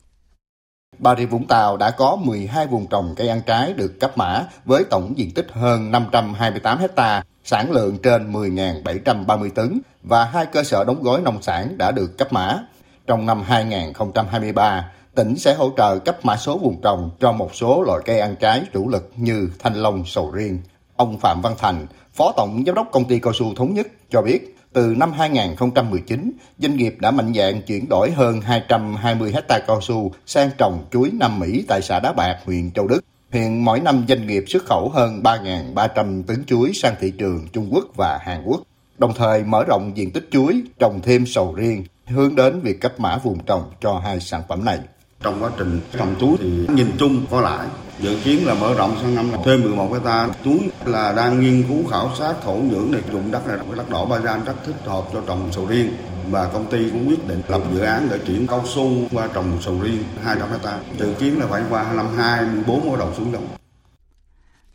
[0.98, 4.44] Bà Rịa Vũng Tàu đã có 12 vùng trồng cây ăn trái được cấp mã
[4.64, 10.62] với tổng diện tích hơn 528 hecta, sản lượng trên 10.730 tấn và hai cơ
[10.62, 12.58] sở đóng gói nông sản đã được cấp mã.
[13.06, 17.82] Trong năm 2023, tỉnh sẽ hỗ trợ cấp mã số vùng trồng cho một số
[17.82, 20.60] loại cây ăn trái chủ lực như thanh long, sầu riêng.
[20.96, 24.22] Ông Phạm Văn Thành, Phó Tổng Giám đốc Công ty Cao su Thống nhất cho
[24.22, 29.80] biết, từ năm 2019, doanh nghiệp đã mạnh dạn chuyển đổi hơn 220 hecta cao
[29.80, 33.00] su sang trồng chuối Nam Mỹ tại xã Đá Bạc, huyện Châu Đức.
[33.32, 37.68] Hiện mỗi năm doanh nghiệp xuất khẩu hơn 3.300 tấn chuối sang thị trường Trung
[37.72, 38.60] Quốc và Hàn Quốc,
[38.98, 43.00] đồng thời mở rộng diện tích chuối, trồng thêm sầu riêng, hướng đến việc cấp
[43.00, 44.78] mã vùng trồng cho hai sản phẩm này.
[45.22, 47.68] Trong quá trình trồng chuối thì nhìn chung có lại,
[48.00, 51.64] dự kiến là mở rộng sang năm là thêm 11 hecta chuối là đang nghiên
[51.68, 53.56] cứu khảo sát thổ nhưỡng để dùng đất này.
[53.58, 55.90] Cái đất đỏ ba gian rất thích hợp cho trồng sầu riêng.
[56.30, 59.58] Và công ty cũng quyết định lập dự án để chuyển cao su qua trồng
[59.60, 63.48] sầu riêng 200 hecta dự kiến là phải qua năm 24 mới đầu xuống đồng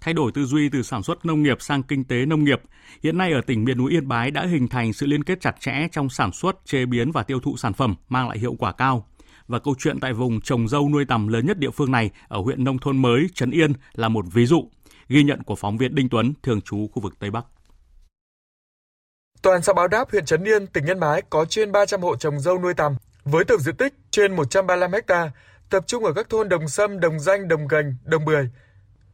[0.03, 2.61] thay đổi tư duy từ sản xuất nông nghiệp sang kinh tế nông nghiệp.
[3.03, 5.55] Hiện nay ở tỉnh miền núi Yên Bái đã hình thành sự liên kết chặt
[5.59, 8.71] chẽ trong sản xuất, chế biến và tiêu thụ sản phẩm mang lại hiệu quả
[8.71, 9.07] cao.
[9.53, 12.39] Và câu chuyện tại vùng trồng dâu nuôi tầm lớn nhất địa phương này ở
[12.39, 14.69] huyện nông thôn mới Trấn Yên là một ví dụ.
[15.09, 17.45] Ghi nhận của phóng viên Đinh Tuấn, thường trú khu vực Tây Bắc.
[19.41, 22.39] Toàn xã Báo Đáp, huyện Trấn Yên, tỉnh Yên Bái có trên 300 hộ trồng
[22.39, 25.31] dâu nuôi tầm với tổng diện tích trên 135 ha,
[25.69, 28.49] tập trung ở các thôn Đồng Sâm, Đồng Danh, Đồng Gành, Đồng Bưởi.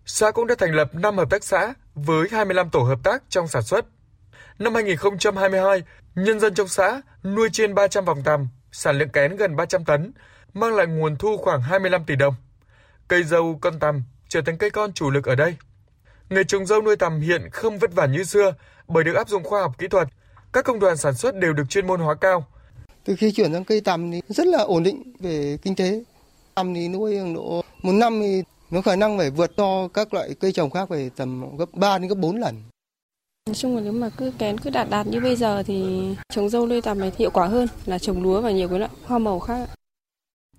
[0.05, 3.47] Xã cũng đã thành lập 5 hợp tác xã với 25 tổ hợp tác trong
[3.47, 3.85] sản xuất.
[4.59, 5.83] Năm 2022,
[6.15, 8.47] nhân dân trong xã nuôi trên 300 vòng tằm,
[8.79, 10.11] sản lượng kén gần 300 tấn,
[10.53, 12.35] mang lại nguồn thu khoảng 25 tỷ đồng.
[13.07, 15.55] Cây dâu con tằm trở thành cây con chủ lực ở đây.
[16.29, 18.53] người trồng dâu nuôi tằm hiện không vất vả như xưa
[18.87, 20.07] bởi được áp dụng khoa học kỹ thuật.
[20.53, 22.45] Các công đoàn sản xuất đều được chuyên môn hóa cao.
[23.05, 26.03] Từ khi chuyển sang cây tằm thì rất là ổn định về kinh tế.
[26.55, 30.35] Tằm thì nuôi độ một năm thì nó khả năng phải vượt to các loại
[30.39, 32.55] cây trồng khác về tầm gấp 3 đến gấp 4 lần.
[33.49, 36.49] Nói chung là nếu mà cứ kén cứ đạt đạt như bây giờ thì trồng
[36.49, 39.19] dâu nuôi tằm này hiệu quả hơn là trồng lúa và nhiều cái loại hoa
[39.19, 39.69] màu khác.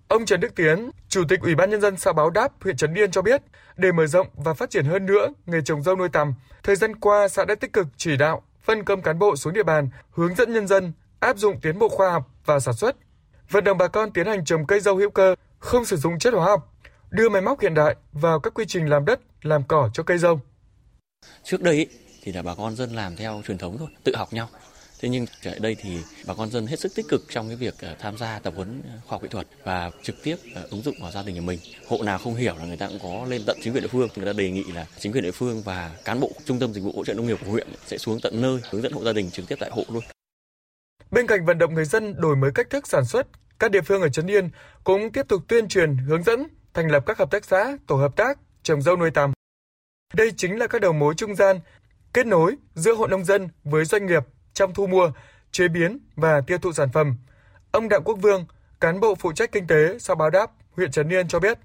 [0.08, 2.94] Ông Trần Đức Tiến, Chủ tịch Ủy ban Nhân dân xã Báo Đáp, huyện Trấn
[2.94, 3.42] Yên cho biết,
[3.76, 6.96] để mở rộng và phát triển hơn nữa nghề trồng dâu nuôi tằm, thời gian
[6.96, 10.34] qua xã đã tích cực chỉ đạo, phân công cán bộ xuống địa bàn, hướng
[10.34, 12.96] dẫn nhân dân áp dụng tiến bộ khoa học và sản xuất,
[13.50, 16.34] vận động bà con tiến hành trồng cây dâu hữu cơ, không sử dụng chất
[16.34, 16.74] hóa học,
[17.10, 20.18] đưa máy móc hiện đại vào các quy trình làm đất, làm cỏ cho cây
[20.18, 20.40] dâu.
[21.42, 21.88] Trước đây
[22.22, 24.48] thì là bà con dân làm theo truyền thống thôi, tự học nhau.
[25.00, 27.74] Thế nhưng ở đây thì bà con dân hết sức tích cực trong cái việc
[27.80, 30.94] ờ, tham gia tập huấn khoa học kỹ thuật và trực tiếp ờ, ứng dụng
[31.00, 31.58] vào gia đình của mình.
[31.88, 34.08] Hộ nào không hiểu là người ta cũng có lên tận chính quyền địa phương,
[34.16, 36.80] người ta đề nghị là chính quyền địa phương và cán bộ trung tâm dịch
[36.80, 39.12] vụ hỗ trợ nông nghiệp của huyện sẽ xuống tận nơi hướng dẫn hộ gia
[39.12, 40.02] đình trực tiếp tại hộ luôn.
[41.10, 43.26] Bên cạnh vận động người dân đổi mới cách thức sản xuất,
[43.58, 44.50] các địa phương ở Trấn Yên
[44.84, 48.16] cũng tiếp tục tuyên truyền, hướng dẫn, thành lập các hợp tác xã, tổ hợp
[48.16, 49.32] tác trồng dâu nuôi tằm.
[50.14, 51.60] Đây chính là các đầu mối trung gian
[52.12, 55.12] kết nối giữa hộ nông dân với doanh nghiệp trong thu mua,
[55.52, 57.16] chế biến và tiêu thụ sản phẩm.
[57.70, 58.46] Ông Đặng Quốc Vương,
[58.80, 61.58] cán bộ phụ trách kinh tế xã Báo Đáp, huyện Trấn Yên cho biết.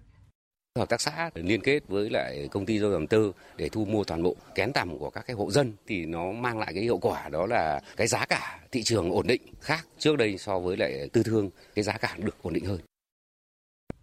[0.77, 4.03] Hợp tác xã liên kết với lại công ty dâu tầm tư để thu mua
[4.03, 6.97] toàn bộ kén tằm của các cái hộ dân thì nó mang lại cái hiệu
[6.97, 10.77] quả đó là cái giá cả thị trường ổn định khác trước đây so với
[10.77, 12.79] lại tư thương cái giá cả được ổn định hơn.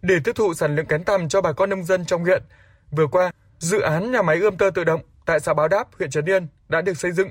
[0.03, 2.43] Để tiêu thụ sản lượng kén tằm cho bà con nông dân trong huyện,
[2.91, 6.11] vừa qua dự án nhà máy ươm tơ tự động tại xã Báo Đáp, huyện
[6.11, 7.29] Trấn Yên đã được xây dựng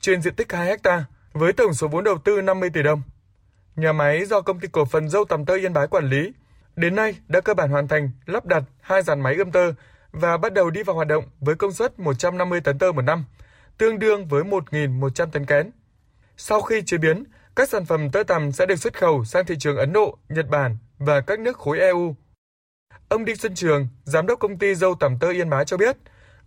[0.00, 3.02] trên diện tích 2 ha với tổng số vốn đầu tư 50 tỷ đồng.
[3.76, 6.32] Nhà máy do công ty cổ phần dâu tầm tơ Yên Bái quản lý,
[6.76, 9.72] đến nay đã cơ bản hoàn thành lắp đặt hai dàn máy ươm tơ
[10.12, 13.24] và bắt đầu đi vào hoạt động với công suất 150 tấn tơ một năm,
[13.78, 15.70] tương đương với 1.100 tấn kén.
[16.36, 17.24] Sau khi chế biến,
[17.56, 20.48] các sản phẩm tơ tằm sẽ được xuất khẩu sang thị trường Ấn Độ, Nhật
[20.48, 22.14] Bản và các nước khối EU.
[23.08, 25.96] Ông Đinh Xuân Trường, giám đốc công ty dâu tằm tơ Yên Bái cho biết,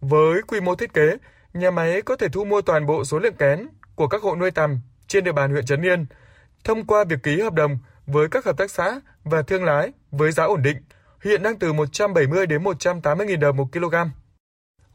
[0.09, 1.17] với quy mô thiết kế,
[1.53, 4.51] nhà máy có thể thu mua toàn bộ số lượng kén của các hộ nuôi
[4.51, 6.05] tằm trên địa bàn huyện Trấn Yên
[6.63, 10.31] thông qua việc ký hợp đồng với các hợp tác xã và thương lái với
[10.31, 10.77] giá ổn định,
[11.23, 13.95] hiện đang từ 170 đến 180 000 đồng một kg.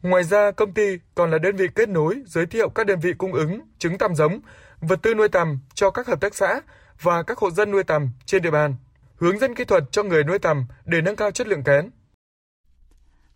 [0.02, 3.12] Ngoài ra, công ty còn là đơn vị kết nối giới thiệu các đơn vị
[3.18, 4.40] cung ứng trứng tằm giống,
[4.80, 6.60] vật tư nuôi tằm cho các hợp tác xã
[7.02, 8.74] và các hộ dân nuôi tằm trên địa bàn,
[9.16, 11.90] hướng dẫn kỹ thuật cho người nuôi tầm để nâng cao chất lượng kén.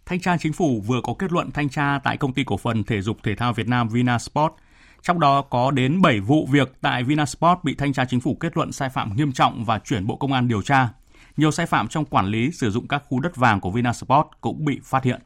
[0.06, 2.84] Thanh tra Chính phủ vừa có kết luận thanh tra tại công ty cổ phần
[2.84, 4.52] thể dục thể thao Việt Nam Vinasport.
[5.02, 8.56] Trong đó có đến 7 vụ việc tại Vinasport bị thanh tra chính phủ kết
[8.56, 10.88] luận sai phạm nghiêm trọng và chuyển Bộ Công an điều tra.
[11.36, 14.64] Nhiều sai phạm trong quản lý sử dụng các khu đất vàng của Vinasport cũng
[14.64, 15.20] bị phát hiện.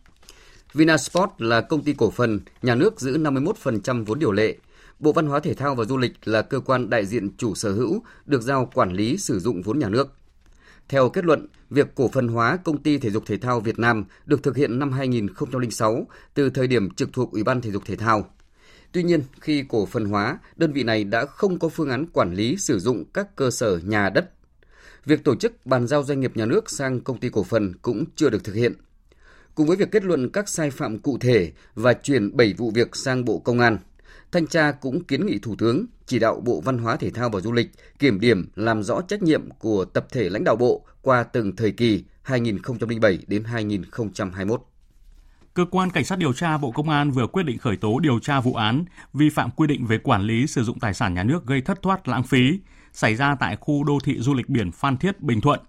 [0.75, 4.57] Vinasport là công ty cổ phần, nhà nước giữ 51% vốn điều lệ.
[4.99, 7.73] Bộ Văn hóa Thể thao và Du lịch là cơ quan đại diện chủ sở
[7.73, 10.18] hữu được giao quản lý sử dụng vốn nhà nước.
[10.89, 14.05] Theo kết luận, việc cổ phần hóa công ty thể dục thể thao Việt Nam
[14.27, 17.97] được thực hiện năm 2006 từ thời điểm trực thuộc Ủy ban Thể dục Thể
[17.97, 18.31] thao.
[18.93, 22.35] Tuy nhiên, khi cổ phần hóa, đơn vị này đã không có phương án quản
[22.35, 24.31] lý sử dụng các cơ sở nhà đất.
[25.05, 28.05] Việc tổ chức bàn giao doanh nghiệp nhà nước sang công ty cổ phần cũng
[28.17, 28.73] chưa được thực hiện.
[29.55, 32.97] Cùng với việc kết luận các sai phạm cụ thể và chuyển 7 vụ việc
[32.97, 33.79] sang Bộ Công an,
[34.33, 37.41] Thanh tra cũng kiến nghị Thủ tướng chỉ đạo Bộ Văn hóa Thể thao và
[37.41, 41.23] Du lịch kiểm điểm làm rõ trách nhiệm của tập thể lãnh đạo Bộ qua
[41.23, 44.63] từng thời kỳ 2007 đến 2021.
[45.55, 48.19] Cơ quan Cảnh sát điều tra Bộ Công an vừa quyết định khởi tố điều
[48.19, 51.23] tra vụ án vi phạm quy định về quản lý sử dụng tài sản nhà
[51.23, 52.61] nước gây thất thoát lãng phí
[52.93, 55.61] xảy ra tại khu đô thị du lịch biển Phan Thiết, Bình Thuận.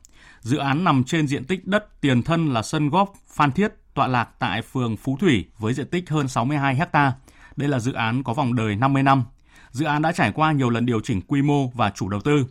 [0.42, 4.08] Dự án nằm trên diện tích đất tiền thân là sân góp Phan Thiết tọa
[4.08, 7.14] lạc tại phường Phú Thủy với diện tích hơn 62 ha.
[7.60, 9.24] Đây là dự án có vòng đời 50 năm.
[9.72, 12.46] Dự án đã trải qua nhiều lần điều chỉnh quy mô và chủ đầu tư.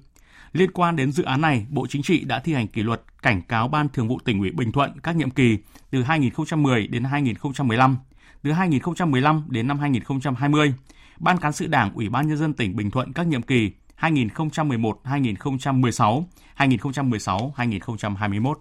[0.53, 3.42] Liên quan đến dự án này, Bộ Chính trị đã thi hành kỷ luật cảnh
[3.42, 5.59] cáo Ban Thường vụ tỉnh ủy Bình Thuận các nhiệm kỳ
[5.90, 7.97] từ 2010 đến 2015,
[8.42, 10.75] từ 2015 đến năm 2020,
[11.18, 16.25] Ban cán sự Đảng Ủy ban nhân dân tỉnh Bình Thuận các nhiệm kỳ 2011-2016,
[16.57, 18.55] 2016-2021.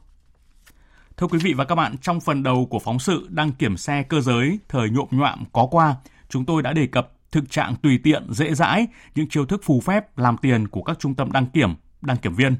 [1.18, 4.04] Thưa quý vị và các bạn, trong phần đầu của phóng sự đăng kiểm xe
[4.04, 5.96] cơ giới thời nhộm nhoạm có qua,
[6.30, 9.82] chúng tôi đã đề cập thực trạng tùy tiện, dễ dãi, những chiêu thức phù
[9.82, 12.56] phép làm tiền của các trung tâm đăng kiểm, đăng kiểm viên.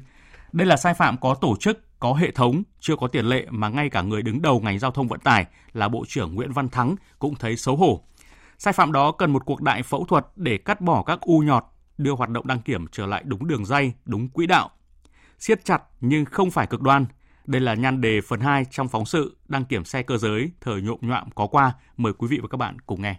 [0.52, 3.68] Đây là sai phạm có tổ chức, có hệ thống, chưa có tiền lệ mà
[3.68, 6.68] ngay cả người đứng đầu ngành giao thông vận tải là Bộ trưởng Nguyễn Văn
[6.68, 8.04] Thắng cũng thấy xấu hổ.
[8.58, 11.64] Sai phạm đó cần một cuộc đại phẫu thuật để cắt bỏ các u nhọt,
[11.98, 14.70] đưa hoạt động đăng kiểm trở lại đúng đường dây, đúng quỹ đạo.
[15.38, 17.06] Siết chặt nhưng không phải cực đoan.
[17.46, 20.82] Đây là nhan đề phần 2 trong phóng sự đăng kiểm xe cơ giới thời
[20.82, 21.72] nhộm nhọạm có qua.
[21.96, 23.16] Mời quý vị và các bạn cùng nghe.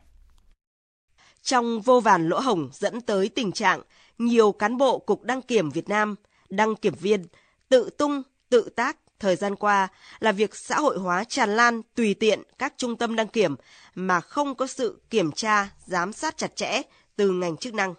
[1.44, 3.82] Trong vô vàn lỗ hổng dẫn tới tình trạng
[4.18, 6.16] nhiều cán bộ Cục Đăng kiểm Việt Nam,
[6.50, 7.26] đăng kiểm viên
[7.70, 9.88] tự tung, tự tác thời gian qua
[10.20, 13.56] là việc xã hội hóa tràn lan tùy tiện các trung tâm đăng kiểm
[13.96, 16.82] mà không có sự kiểm tra, giám sát chặt chẽ
[17.16, 17.94] từ ngành chức năng.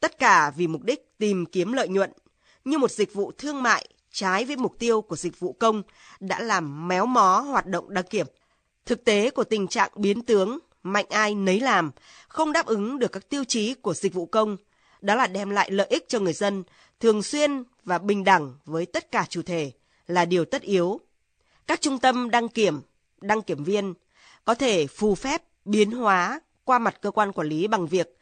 [0.00, 2.12] Tất cả vì mục đích tìm kiếm lợi nhuận,
[2.64, 5.82] như một dịch vụ thương mại trái với mục tiêu của dịch vụ công
[6.20, 8.26] đã làm méo mó hoạt động đăng kiểm.
[8.86, 11.90] Thực tế của tình trạng biến tướng mạnh ai nấy làm,
[12.28, 14.56] không đáp ứng được các tiêu chí của dịch vụ công,
[15.00, 16.62] đó là đem lại lợi ích cho người dân,
[17.00, 19.72] thường xuyên và bình đẳng với tất cả chủ thể
[20.06, 21.00] là điều tất yếu.
[21.66, 22.80] Các trung tâm đăng kiểm,
[23.20, 23.94] đăng kiểm viên
[24.44, 28.18] có thể phù phép biến hóa qua mặt cơ quan quản lý bằng việc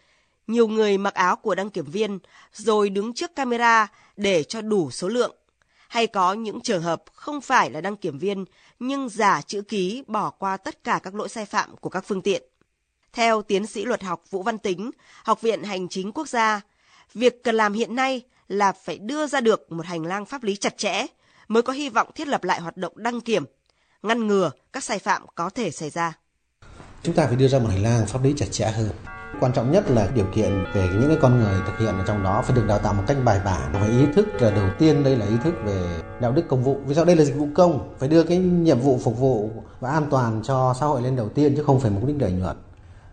[0.47, 2.19] nhiều người mặc áo của đăng kiểm viên
[2.53, 5.37] rồi đứng trước camera để cho đủ số lượng
[5.89, 8.45] hay có những trường hợp không phải là đăng kiểm viên
[8.79, 12.23] nhưng giả chữ ký bỏ qua tất cả các lỗi sai phạm của các phương
[12.23, 12.43] tiện.
[13.13, 14.91] Theo tiến sĩ luật học Vũ Văn Tính,
[15.25, 16.61] Học viện Hành chính Quốc gia,
[17.15, 20.57] việc cần làm hiện nay là phải đưa ra được một hành lang pháp lý
[20.57, 21.07] chặt chẽ
[21.49, 23.45] mới có hy vọng thiết lập lại hoạt động đăng kiểm,
[24.03, 26.13] ngăn ngừa các sai phạm có thể xảy ra.
[27.03, 28.91] Chúng ta phải đưa ra một hành lang pháp lý chặt chẽ hơn.
[29.41, 32.23] Quan trọng nhất là điều kiện về những cái con người thực hiện ở trong
[32.23, 35.05] đó phải được đào tạo một cách bài bản và ý thức là đầu tiên
[35.05, 36.81] đây là ý thức về đạo đức công vụ.
[36.87, 39.91] Vì sao đây là dịch vụ công, phải đưa cái nhiệm vụ phục vụ và
[39.91, 42.57] an toàn cho xã hội lên đầu tiên chứ không phải mục đích lợi nhuận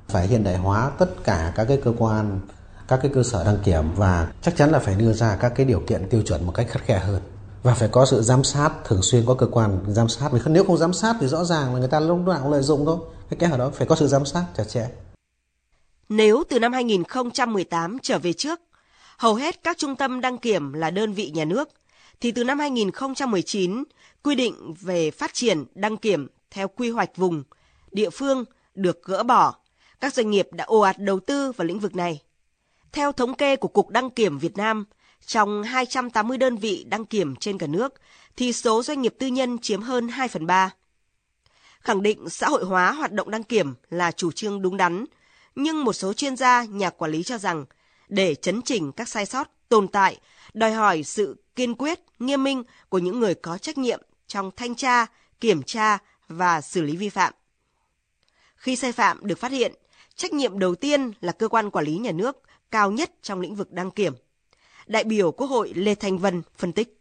[0.10, 2.40] phải hiện đại hóa tất cả các cái cơ quan,
[2.88, 5.66] các cái cơ sở đăng kiểm và chắc chắn là phải đưa ra các cái
[5.66, 7.22] điều kiện tiêu chuẩn một cách khắt khe hơn.
[7.64, 10.30] Và phải có sự giám sát thường xuyên có cơ quan, giám sát.
[10.32, 12.62] Vì nếu không giám sát thì rõ ràng là người ta lúc nào cũng lợi
[12.62, 12.98] dụng thôi.
[13.30, 14.90] Cái kẽ ở đó, phải có sự giám sát chặt chẽ.
[16.10, 18.60] Nếu từ năm 2018 trở về trước,
[19.18, 21.70] hầu hết các trung tâm đăng kiểm là đơn vị nhà nước,
[22.22, 23.84] thì từ năm 2019
[24.24, 27.44] quy định về phát triển đăng kiểm theo quy hoạch vùng,
[27.92, 28.46] địa phương
[28.76, 29.56] được gỡ bỏ
[30.00, 32.22] các doanh nghiệp đã ồ ạt đầu tư vào lĩnh vực này.
[32.92, 34.86] Theo thống kê của Cục Đăng kiểm Việt Nam,
[35.26, 37.94] trong 280 đơn vị đăng kiểm trên cả nước,
[38.36, 40.70] thì số doanh nghiệp tư nhân chiếm hơn 2 phần 3.
[41.82, 45.06] Khẳng định xã hội hóa hoạt động đăng kiểm là chủ trương đúng đắn,
[45.56, 47.66] nhưng một số chuyên gia, nhà quản lý cho rằng
[48.10, 50.20] để chấn chỉnh các sai sót tồn tại,
[50.54, 54.76] đòi hỏi sự kiên quyết, nghiêm minh của những người có trách nhiệm trong thanh
[54.76, 55.06] tra,
[55.42, 55.98] kiểm tra
[56.28, 57.34] và xử lý vi phạm.
[58.56, 59.74] Khi sai phạm được phát hiện,
[60.20, 62.42] Trách nhiệm đầu tiên là cơ quan quản lý nhà nước
[62.72, 64.14] cao nhất trong lĩnh vực đăng kiểm.
[64.88, 67.00] Đại biểu Quốc hội Lê Thanh Vân phân tích.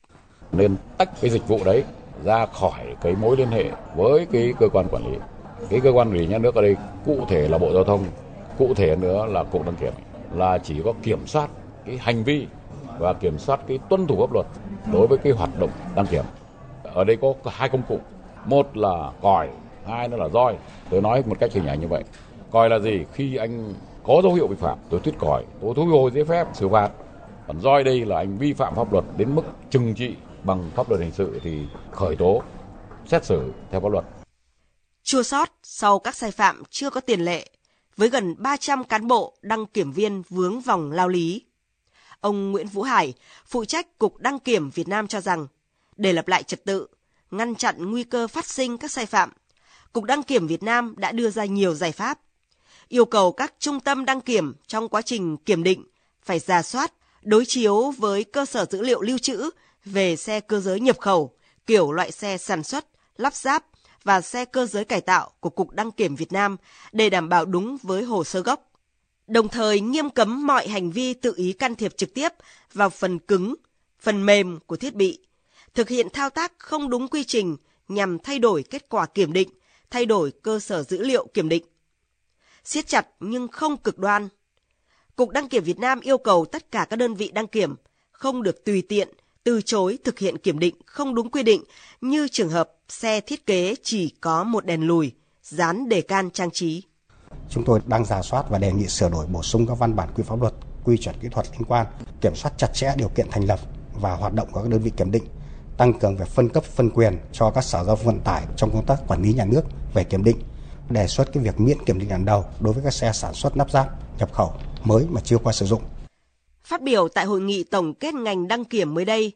[0.53, 1.85] nên tách cái dịch vụ đấy
[2.25, 5.19] ra khỏi cái mối liên hệ với cái cơ quan quản lý.
[5.71, 8.05] Cái cơ quan quản lý nhà nước ở đây cụ thể là Bộ Giao thông,
[8.59, 9.93] cụ thể nữa là Cục Đăng Kiểm
[10.35, 11.51] là chỉ có kiểm soát
[11.87, 12.47] cái hành vi
[12.99, 14.47] và kiểm soát cái tuân thủ pháp luật
[14.93, 16.25] đối với cái hoạt động đăng kiểm.
[16.83, 18.01] Ở đây có hai công cụ,
[18.45, 19.49] một là còi,
[19.87, 20.57] hai nữa là roi.
[20.91, 22.05] Tôi nói một cách hình ảnh như vậy
[22.51, 23.05] coi là gì?
[23.13, 23.75] Khi anh
[24.05, 26.91] có dấu hiệu vi phạm, tôi thuyết còi, tôi thu hồi giấy phép xử phạt.
[27.47, 30.89] Còn roi đây là anh vi phạm pháp luật đến mức trừng trị bằng pháp
[30.89, 31.61] luật hình sự thì
[31.93, 32.43] khởi tố,
[33.07, 34.05] xét xử theo pháp luật.
[35.03, 37.51] Chua sót sau các sai phạm chưa có tiền lệ,
[37.97, 41.43] với gần 300 cán bộ đăng kiểm viên vướng vòng lao lý.
[42.21, 43.15] Ông Nguyễn Vũ Hải,
[43.47, 45.47] phụ trách Cục Đăng kiểm Việt Nam cho rằng,
[45.97, 46.87] để lập lại trật tự,
[47.31, 49.33] ngăn chặn nguy cơ phát sinh các sai phạm,
[49.93, 52.19] Cục Đăng kiểm Việt Nam đã đưa ra nhiều giải pháp.
[52.89, 55.84] Yêu cầu các trung tâm đăng kiểm trong quá trình kiểm định
[56.22, 59.51] phải ra soát, đối chiếu với cơ sở dữ liệu lưu trữ
[59.84, 61.32] về xe cơ giới nhập khẩu,
[61.66, 62.86] kiểu loại xe sản xuất,
[63.16, 63.64] lắp ráp
[64.05, 66.57] và xe cơ giới cải tạo của Cục Đăng kiểm Việt Nam
[66.93, 68.70] để đảm bảo đúng với hồ sơ gốc.
[69.26, 72.28] Đồng thời nghiêm cấm mọi hành vi tự ý can thiệp trực tiếp
[72.72, 73.55] vào phần cứng,
[74.01, 75.18] phần mềm của thiết bị,
[75.74, 77.57] thực hiện thao tác không đúng quy trình
[77.89, 79.49] nhằm thay đổi kết quả kiểm định,
[79.91, 81.64] thay đổi cơ sở dữ liệu kiểm định.
[82.71, 84.29] Siết chặt nhưng không cực đoan.
[85.16, 87.75] Cục Đăng kiểm Việt Nam yêu cầu tất cả các đơn vị đăng kiểm
[88.11, 89.09] không được tùy tiện
[89.45, 91.64] từ chối thực hiện kiểm định không đúng quy định
[92.01, 95.12] như trường hợp xe thiết kế chỉ có một đèn lùi,
[95.43, 96.83] dán đề can trang trí.
[97.51, 100.09] Chúng tôi đang giả soát và đề nghị sửa đổi bổ sung các văn bản
[100.14, 100.55] quy pháp luật,
[100.85, 101.87] quy chuẩn kỹ thuật liên quan,
[102.21, 103.61] kiểm soát chặt chẽ điều kiện thành lập
[103.95, 105.25] và hoạt động của các đơn vị kiểm định,
[105.77, 108.71] tăng cường về phân cấp phân quyền cho các sở giao thông vận tải trong
[108.73, 109.62] công tác quản lý nhà nước
[109.95, 110.37] về kiểm định,
[110.91, 113.57] đề xuất cái việc miễn kiểm định lần đầu đối với các xe sản xuất
[113.57, 113.86] lắp ráp,
[114.18, 114.53] nhập khẩu
[114.84, 115.82] mới mà chưa qua sử dụng
[116.64, 119.32] Phát biểu tại hội nghị tổng kết ngành đăng kiểm mới đây,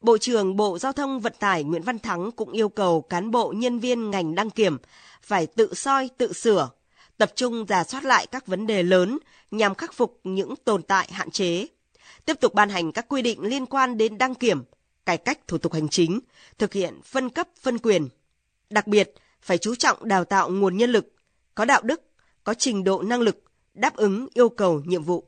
[0.00, 3.52] Bộ trưởng Bộ Giao thông Vận tải Nguyễn Văn Thắng cũng yêu cầu cán bộ
[3.56, 4.78] nhân viên ngành đăng kiểm
[5.22, 6.70] phải tự soi, tự sửa,
[7.16, 9.18] tập trung giả soát lại các vấn đề lớn
[9.50, 11.66] nhằm khắc phục những tồn tại hạn chế.
[12.24, 14.64] Tiếp tục ban hành các quy định liên quan đến đăng kiểm,
[15.06, 16.20] cải cách thủ tục hành chính,
[16.58, 18.08] thực hiện phân cấp phân quyền.
[18.70, 21.14] Đặc biệt, phải chú trọng đào tạo nguồn nhân lực,
[21.54, 22.00] có đạo đức,
[22.44, 25.24] có trình độ năng lực, đáp ứng yêu cầu nhiệm vụ.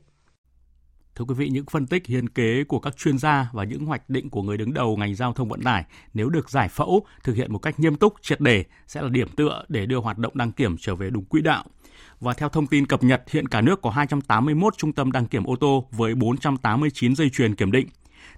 [1.15, 4.09] Thưa quý vị, những phân tích hiến kế của các chuyên gia và những hoạch
[4.09, 7.35] định của người đứng đầu ngành giao thông vận tải nếu được giải phẫu, thực
[7.35, 10.37] hiện một cách nghiêm túc, triệt đề sẽ là điểm tựa để đưa hoạt động
[10.37, 11.63] đăng kiểm trở về đúng quỹ đạo.
[12.19, 15.43] Và theo thông tin cập nhật, hiện cả nước có 281 trung tâm đăng kiểm
[15.43, 17.87] ô tô với 489 dây chuyền kiểm định.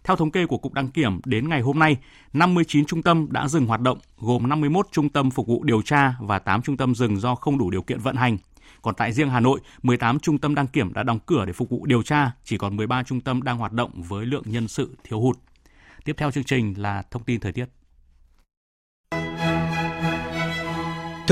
[0.04, 1.98] Theo thống kê của Cục Đăng Kiểm, đến ngày hôm nay,
[2.34, 6.14] 59 trung tâm đã dừng hoạt động, gồm 51 trung tâm phục vụ điều tra
[6.20, 8.38] và 8 trung tâm dừng do không đủ điều kiện vận hành.
[8.82, 11.70] Còn tại riêng Hà Nội, 18 trung tâm đăng kiểm đã đóng cửa để phục
[11.70, 14.96] vụ điều tra, chỉ còn 13 trung tâm đang hoạt động với lượng nhân sự
[15.04, 15.38] thiếu hụt.
[16.06, 17.66] Tiếp theo chương trình là thông tin thời tiết.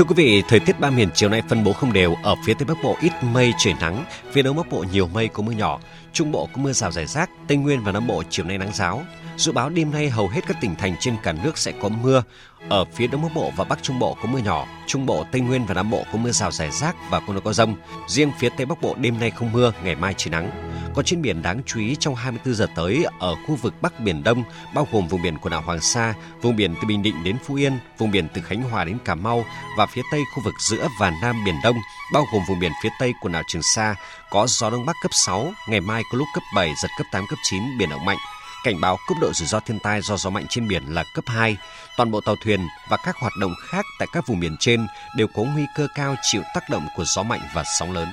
[0.00, 2.16] Thưa quý vị, thời tiết ba miền chiều nay phân bố không đều.
[2.22, 5.28] Ở phía Tây Bắc Bộ ít mây trời nắng, phía Đông Bắc Bộ nhiều mây
[5.28, 5.80] có mưa nhỏ,
[6.12, 8.70] Trung Bộ có mưa rào rải rác, Tây Nguyên và Nam Bộ chiều nay nắng
[8.74, 9.02] giáo.
[9.36, 12.22] Dự báo đêm nay hầu hết các tỉnh thành trên cả nước sẽ có mưa.
[12.68, 15.40] Ở phía Đông Bắc Bộ và Bắc Trung Bộ có mưa nhỏ, Trung Bộ, Tây
[15.40, 17.76] Nguyên và Nam Bộ có mưa rào rải rác và có nơi có rông.
[18.08, 20.50] Riêng phía Tây Bắc Bộ đêm nay không mưa, ngày mai trời nắng.
[20.94, 24.22] Còn trên biển đáng chú ý trong 24 giờ tới ở khu vực Bắc Biển
[24.22, 24.42] Đông,
[24.74, 27.54] bao gồm vùng biển quần đảo Hoàng Sa, vùng biển từ Bình Định đến Phú
[27.54, 29.44] Yên, vùng biển từ Khánh Hòa đến Cà Mau
[29.76, 31.76] và phía Tây khu vực giữa và Nam Biển Đông,
[32.12, 33.94] bao gồm vùng biển phía Tây quần đảo Trường Sa,
[34.30, 37.26] có gió Đông Bắc cấp 6, ngày mai có lúc cấp 7, giật cấp 8,
[37.26, 38.18] cấp 9, biển động mạnh.
[38.64, 41.24] Cảnh báo cấp độ rủi ro thiên tai do gió mạnh trên biển là cấp
[41.26, 41.56] 2.
[41.96, 44.86] Toàn bộ tàu thuyền và các hoạt động khác tại các vùng biển trên
[45.16, 48.08] đều có nguy cơ cao chịu tác động của gió mạnh và sóng lớn.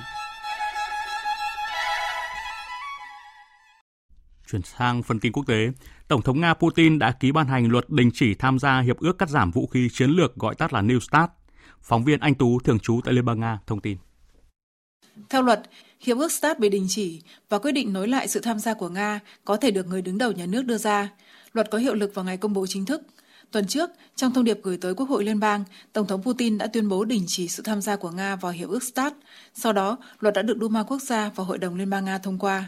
[4.50, 5.68] Chuyển sang phần tin quốc tế,
[6.08, 9.18] Tổng thống Nga Putin đã ký ban hành luật đình chỉ tham gia hiệp ước
[9.18, 11.30] cắt giảm vũ khí chiến lược gọi tắt là New START.
[11.82, 13.98] Phóng viên Anh Tú thường trú tại Liên bang Nga thông tin.
[15.30, 15.62] Theo luật,
[16.00, 18.88] hiệp ước START bị đình chỉ và quyết định nối lại sự tham gia của
[18.88, 21.10] Nga có thể được người đứng đầu nhà nước đưa ra.
[21.52, 23.02] Luật có hiệu lực vào ngày công bố chính thức.
[23.50, 26.66] Tuần trước, trong thông điệp gửi tới Quốc hội Liên bang, Tổng thống Putin đã
[26.66, 29.14] tuyên bố đình chỉ sự tham gia của Nga vào hiệp ước START.
[29.54, 32.38] Sau đó, luật đã được Duma Quốc gia và Hội đồng Liên bang Nga thông
[32.38, 32.64] qua.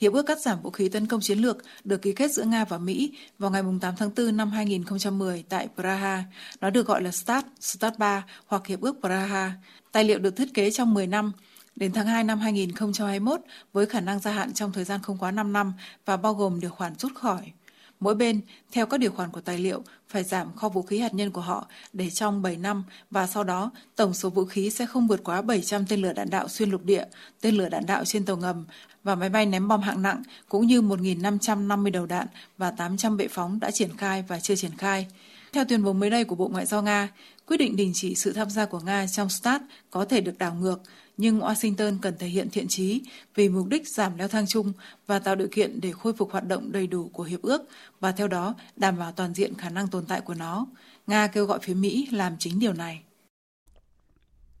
[0.00, 2.64] Hiệp ước cắt giảm vũ khí tấn công chiến lược được ký kết giữa Nga
[2.64, 6.24] và Mỹ vào ngày 8 tháng 4 năm 2010 tại Praha.
[6.60, 9.52] Nó được gọi là START, START 3 hoặc Hiệp ước Praha.
[9.92, 11.32] Tài liệu được thiết kế trong 10 năm,
[11.76, 13.40] đến tháng 2 năm 2021
[13.72, 15.72] với khả năng gia hạn trong thời gian không quá 5 năm
[16.04, 17.52] và bao gồm điều khoản rút khỏi.
[18.00, 18.40] Mỗi bên,
[18.72, 21.40] theo các điều khoản của tài liệu, phải giảm kho vũ khí hạt nhân của
[21.40, 25.20] họ để trong 7 năm và sau đó tổng số vũ khí sẽ không vượt
[25.24, 27.04] quá 700 tên lửa đạn đạo xuyên lục địa,
[27.40, 28.64] tên lửa đạn đạo trên tàu ngầm
[29.04, 32.26] và máy bay ném bom hạng nặng cũng như 1.550 đầu đạn
[32.58, 35.06] và 800 bệ phóng đã triển khai và chưa triển khai.
[35.52, 37.08] Theo tuyên bố mới đây của Bộ Ngoại giao Nga,
[37.46, 40.54] quyết định đình chỉ sự tham gia của Nga trong START có thể được đảo
[40.54, 40.80] ngược,
[41.16, 43.02] nhưng Washington cần thể hiện thiện trí
[43.34, 44.72] vì mục đích giảm leo thang chung
[45.06, 47.62] và tạo điều kiện để khôi phục hoạt động đầy đủ của hiệp ước
[48.00, 50.66] và theo đó đảm bảo toàn diện khả năng tồn tại của nó.
[51.06, 53.02] Nga kêu gọi phía Mỹ làm chính điều này.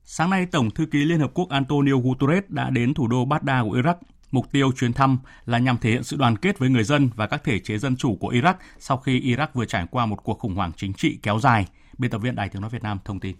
[0.04, 3.64] Sáng nay, Tổng thư ký Liên Hợp Quốc Antonio Guterres đã đến thủ đô Baghdad
[3.64, 3.94] của Iraq.
[4.30, 7.26] Mục tiêu chuyến thăm là nhằm thể hiện sự đoàn kết với người dân và
[7.26, 10.38] các thể chế dân chủ của Iraq sau khi Iraq vừa trải qua một cuộc
[10.38, 11.66] khủng hoảng chính trị kéo dài.
[11.98, 13.36] Biên tập viên Đài tiếng nói Việt Nam thông tin.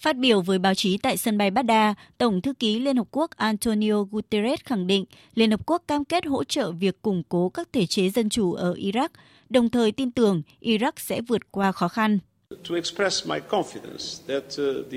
[0.00, 3.30] Phát biểu với báo chí tại sân bay Baghdad, Tổng thư ký Liên Hợp Quốc
[3.36, 7.68] Antonio Guterres khẳng định Liên Hợp Quốc cam kết hỗ trợ việc củng cố các
[7.72, 9.08] thể chế dân chủ ở Iraq,
[9.50, 12.18] đồng thời tin tưởng Iraq sẽ vượt qua khó khăn.
[12.54, 12.60] Uh,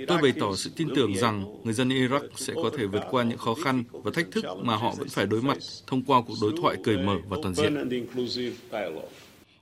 [0.07, 3.23] Tôi bày tỏ sự tin tưởng rằng người dân Iraq sẽ có thể vượt qua
[3.23, 6.35] những khó khăn và thách thức mà họ vẫn phải đối mặt thông qua cuộc
[6.41, 7.89] đối thoại cởi mở và toàn diện.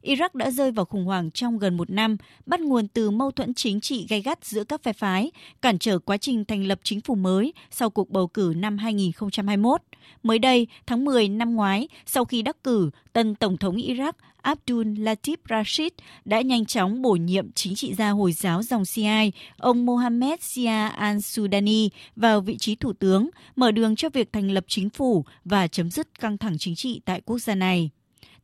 [0.02, 3.54] Iraq đã rơi vào khủng hoảng trong gần một năm, bắt nguồn từ mâu thuẫn
[3.54, 5.32] chính trị gay gắt giữa các phe phái,
[5.62, 9.82] cản trở quá trình thành lập chính phủ mới sau cuộc bầu cử năm 2021.
[10.24, 14.88] Mới đây, tháng 10 năm ngoái, sau khi đắc cử, tân Tổng thống Iraq Abdul
[14.88, 15.91] Latif Rashid
[16.26, 20.89] đã nhanh chóng bổ nhiệm chính trị gia Hồi giáo dòng Shia, ông Mohammed Shia
[20.97, 25.68] al-Sudani vào vị trí thủ tướng, mở đường cho việc thành lập chính phủ và
[25.68, 27.89] chấm dứt căng thẳng chính trị tại quốc gia này.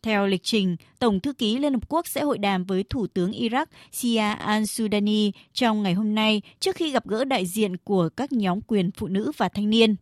[0.06, 3.32] Theo lịch trình, Tổng thư ký Liên Hợp Quốc sẽ hội đàm với Thủ tướng
[3.32, 8.32] Iraq Sia al-Sudani trong ngày hôm nay trước khi gặp gỡ đại diện của các
[8.32, 9.96] nhóm quyền phụ nữ và thanh niên.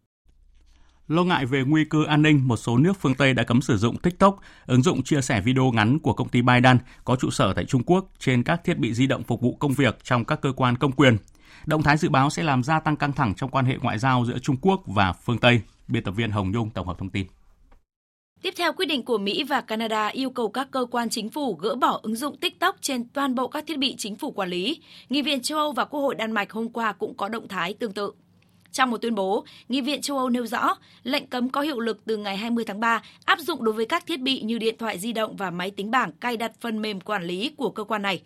[1.07, 3.77] Lo ngại về nguy cơ an ninh, một số nước phương Tây đã cấm sử
[3.77, 7.53] dụng TikTok, ứng dụng chia sẻ video ngắn của công ty Baidan có trụ sở
[7.53, 10.41] tại Trung Quốc trên các thiết bị di động phục vụ công việc trong các
[10.41, 11.17] cơ quan công quyền.
[11.65, 14.25] Động thái dự báo sẽ làm gia tăng căng thẳng trong quan hệ ngoại giao
[14.25, 15.61] giữa Trung Quốc và phương Tây.
[15.87, 17.27] Biên tập viên Hồng Nhung tổng hợp thông tin.
[18.43, 21.55] Tiếp theo, quyết định của Mỹ và Canada yêu cầu các cơ quan chính phủ
[21.55, 24.81] gỡ bỏ ứng dụng TikTok trên toàn bộ các thiết bị chính phủ quản lý.
[25.09, 27.73] Nghị viện châu Âu và Quốc hội Đan Mạch hôm qua cũng có động thái
[27.73, 28.11] tương tự.
[28.71, 32.05] Trong một tuyên bố, Nghị viện châu Âu nêu rõ lệnh cấm có hiệu lực
[32.05, 34.99] từ ngày 20 tháng 3 áp dụng đối với các thiết bị như điện thoại
[34.99, 38.01] di động và máy tính bảng cài đặt phần mềm quản lý của cơ quan
[38.01, 38.21] này.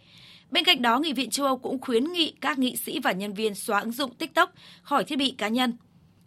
[0.51, 3.34] Bên cạnh đó, Nghị viện châu Âu cũng khuyến nghị các nghị sĩ và nhân
[3.34, 5.78] viên xóa ứng dụng TikTok khỏi thiết bị cá nhân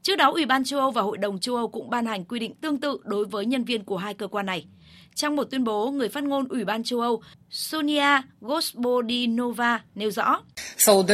[0.03, 2.39] Trước đó, Ủy ban châu Âu và Hội đồng châu Âu cũng ban hành quy
[2.39, 4.67] định tương tự đối với nhân viên của hai cơ quan này.
[5.15, 10.41] Trong một tuyên bố, người phát ngôn Ủy ban châu Âu Sonia Gospodinova nêu rõ.
[10.91, 11.11] Uh,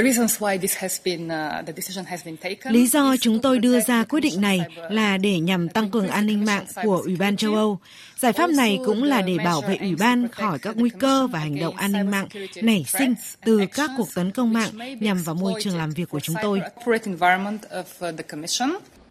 [2.64, 6.26] Lý do chúng tôi đưa ra quyết định này là để nhằm tăng cường an
[6.26, 7.78] ninh mạng của Ủy ban châu Âu.
[8.16, 11.38] Giải pháp này cũng là để bảo vệ Ủy ban khỏi các nguy cơ và
[11.38, 12.28] hành động an ninh mạng
[12.62, 14.70] nảy sinh từ các cuộc tấn công mạng
[15.00, 16.60] nhằm vào môi trường làm việc của chúng tôi.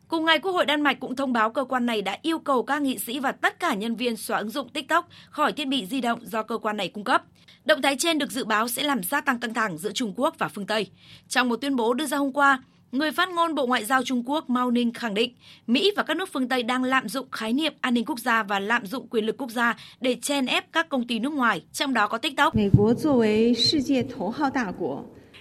[0.08, 2.64] Cùng ngày, Quốc hội Đan Mạch cũng thông báo cơ quan này đã yêu cầu
[2.64, 5.86] các nghị sĩ và tất cả nhân viên xóa ứng dụng TikTok khỏi thiết bị
[5.86, 7.24] di động do cơ quan này cung cấp.
[7.66, 10.36] Động thái trên được dự báo sẽ làm gia tăng căng thẳng giữa Trung Quốc
[10.38, 10.88] và phương Tây.
[11.28, 14.24] Trong một tuyên bố đưa ra hôm qua, người phát ngôn Bộ Ngoại giao Trung
[14.26, 15.34] Quốc Mao Ning khẳng định
[15.68, 18.44] Mỹ và các nước phương Tây đang lạm dụng khái niệm an ninh quốc gia
[18.44, 21.64] và lạm dụng quyền lực quốc gia để chen ép các công ty nước ngoài,
[21.72, 22.54] trong đó có TikTok.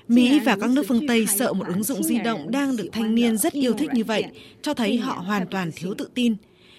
[0.08, 3.14] Mỹ và các nước phương Tây sợ một ứng dụng di động đang được thanh
[3.14, 4.24] niên rất yêu thích như vậy,
[4.62, 6.36] cho thấy họ hoàn toàn thiếu tự tin.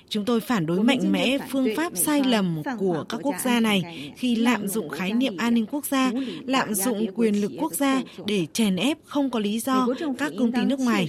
[0.10, 4.12] Chúng tôi phản đối mạnh mẽ phương pháp sai lầm của các quốc gia này
[4.18, 6.12] khi lạm dụng khái niệm an ninh quốc gia,
[6.46, 9.88] lạm dụng quyền lực quốc gia để chèn ép không có lý do
[10.18, 11.08] các công ty nước ngoài.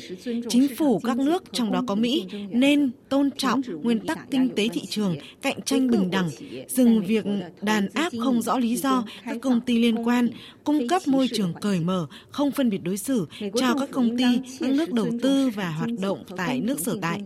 [0.49, 4.69] Chính phủ các nước, trong đó có Mỹ, nên tôn trọng nguyên tắc kinh tế
[4.69, 6.29] thị trường, cạnh tranh bình đẳng,
[6.69, 7.25] dừng việc
[7.63, 10.29] đàn áp không rõ lý do các công ty liên quan,
[10.65, 14.25] cung cấp môi trường cởi mở, không phân biệt đối xử cho các công ty,
[14.61, 17.21] các nước đầu tư và hoạt động tại nước sở tại.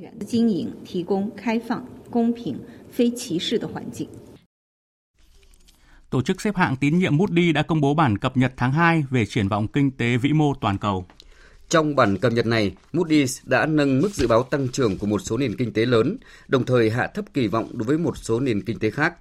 [1.68, 2.56] 放、公平、
[2.92, 4.08] 非歧视的环境。
[6.10, 9.26] Tổ chức xếp hạng tín nhiệm Moody đã công bố bản cập nhật tháng 2 về
[9.26, 11.06] triển vọng kinh tế vĩ mô toàn cầu.
[11.70, 15.20] Trong bản cập nhật này, Moody's đã nâng mức dự báo tăng trưởng của một
[15.20, 16.18] số nền kinh tế lớn,
[16.48, 19.14] đồng thời hạ thấp kỳ vọng đối với một số nền kinh tế khác.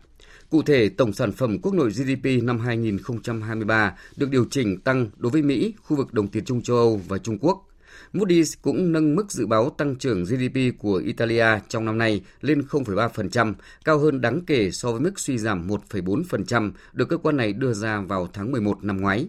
[0.51, 5.33] Cụ thể, tổng sản phẩm quốc nội GDP năm 2023 được điều chỉnh tăng đối
[5.33, 7.68] với Mỹ, khu vực đồng tiền Trung châu Âu và Trung Quốc.
[8.14, 12.62] Moody's cũng nâng mức dự báo tăng trưởng GDP của Italia trong năm nay lên
[12.70, 13.54] 0,3%,
[13.86, 17.74] cao hơn đáng kể so với mức suy giảm 1,4% được cơ quan này đưa
[17.74, 19.28] ra vào tháng 11 năm ngoái.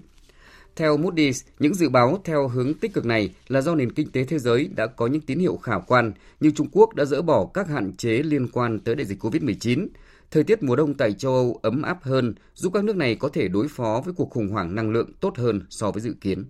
[0.76, 4.24] Theo Moody's, những dự báo theo hướng tích cực này là do nền kinh tế
[4.24, 7.50] thế giới đã có những tín hiệu khả quan như Trung Quốc đã dỡ bỏ
[7.54, 9.86] các hạn chế liên quan tới đại dịch COVID-19,
[10.30, 13.28] Thời tiết mùa đông tại châu Âu ấm áp hơn, giúp các nước này có
[13.28, 16.44] thể đối phó với cuộc khủng hoảng năng lượng tốt hơn so với dự kiến.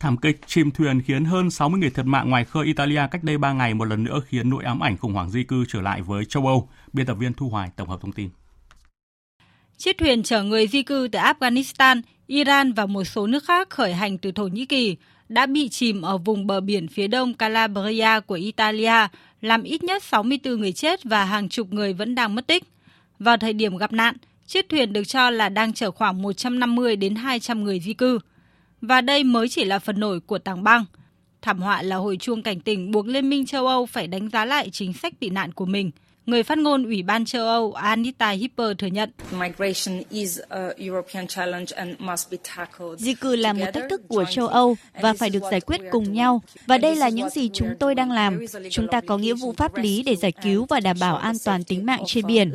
[0.00, 3.38] Thảm kịch chìm thuyền khiến hơn 60 người thiệt mạng ngoài khơi Italia cách đây
[3.38, 6.02] 3 ngày một lần nữa khiến nỗi ám ảnh khủng hoảng di cư trở lại
[6.02, 6.68] với châu Âu.
[6.92, 8.28] Biên tập viên Thu Hoài tổng hợp thông tin.
[9.76, 13.94] Chiếc thuyền chở người di cư từ Afghanistan, Iran và một số nước khác khởi
[13.94, 14.96] hành từ Thổ Nhĩ Kỳ
[15.28, 19.08] đã bị chìm ở vùng bờ biển phía đông Calabria của Italia,
[19.40, 22.64] làm ít nhất 64 người chết và hàng chục người vẫn đang mất tích.
[23.18, 24.16] Vào thời điểm gặp nạn,
[24.46, 28.18] chiếc thuyền được cho là đang chở khoảng 150 đến 200 người di cư.
[28.86, 30.84] Và đây mới chỉ là phần nổi của tảng băng.
[31.42, 34.44] Thảm họa là hồi chuông cảnh tỉnh buộc Liên minh châu Âu phải đánh giá
[34.44, 35.90] lại chính sách tị nạn của mình–
[36.26, 39.10] Người phát ngôn Ủy ban châu Âu Anita Hipper thừa nhận.
[42.98, 46.12] Di cư là một thách thức của châu Âu và phải được giải quyết cùng
[46.12, 46.42] nhau.
[46.66, 48.40] Và đây là những gì chúng tôi đang làm.
[48.70, 51.64] Chúng ta có nghĩa vụ pháp lý để giải cứu và đảm bảo an toàn
[51.64, 52.52] tính mạng trên biển.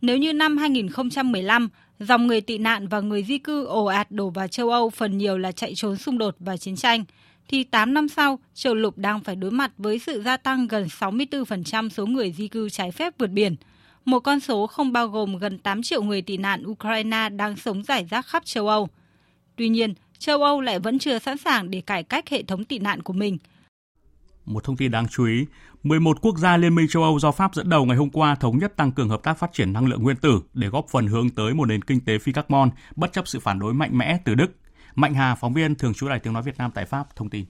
[0.00, 1.68] Nếu như năm 2015,
[2.00, 5.18] dòng người tị nạn và người di cư ồ ạt đổ vào châu Âu phần
[5.18, 7.04] nhiều là chạy trốn xung đột và chiến tranh,
[7.48, 10.88] thì 8 năm sau, châu lục đang phải đối mặt với sự gia tăng gần
[11.00, 13.56] 64% số người di cư trái phép vượt biển.
[14.04, 17.82] Một con số không bao gồm gần 8 triệu người tị nạn Ukraine đang sống
[17.82, 18.88] rải rác khắp châu Âu.
[19.56, 22.78] Tuy nhiên, châu Âu lại vẫn chưa sẵn sàng để cải cách hệ thống tị
[22.78, 23.38] nạn của mình.
[24.44, 25.46] Một thông tin đáng chú ý,
[25.82, 28.58] 11 quốc gia Liên minh châu Âu do Pháp dẫn đầu ngày hôm qua thống
[28.58, 31.30] nhất tăng cường hợp tác phát triển năng lượng nguyên tử để góp phần hướng
[31.30, 34.34] tới một nền kinh tế phi carbon bất chấp sự phản đối mạnh mẽ từ
[34.34, 34.50] Đức.
[34.94, 37.44] Mạnh Hà, phóng viên thường trú Đài Tiếng Nói Việt Nam tại Pháp, thông tin.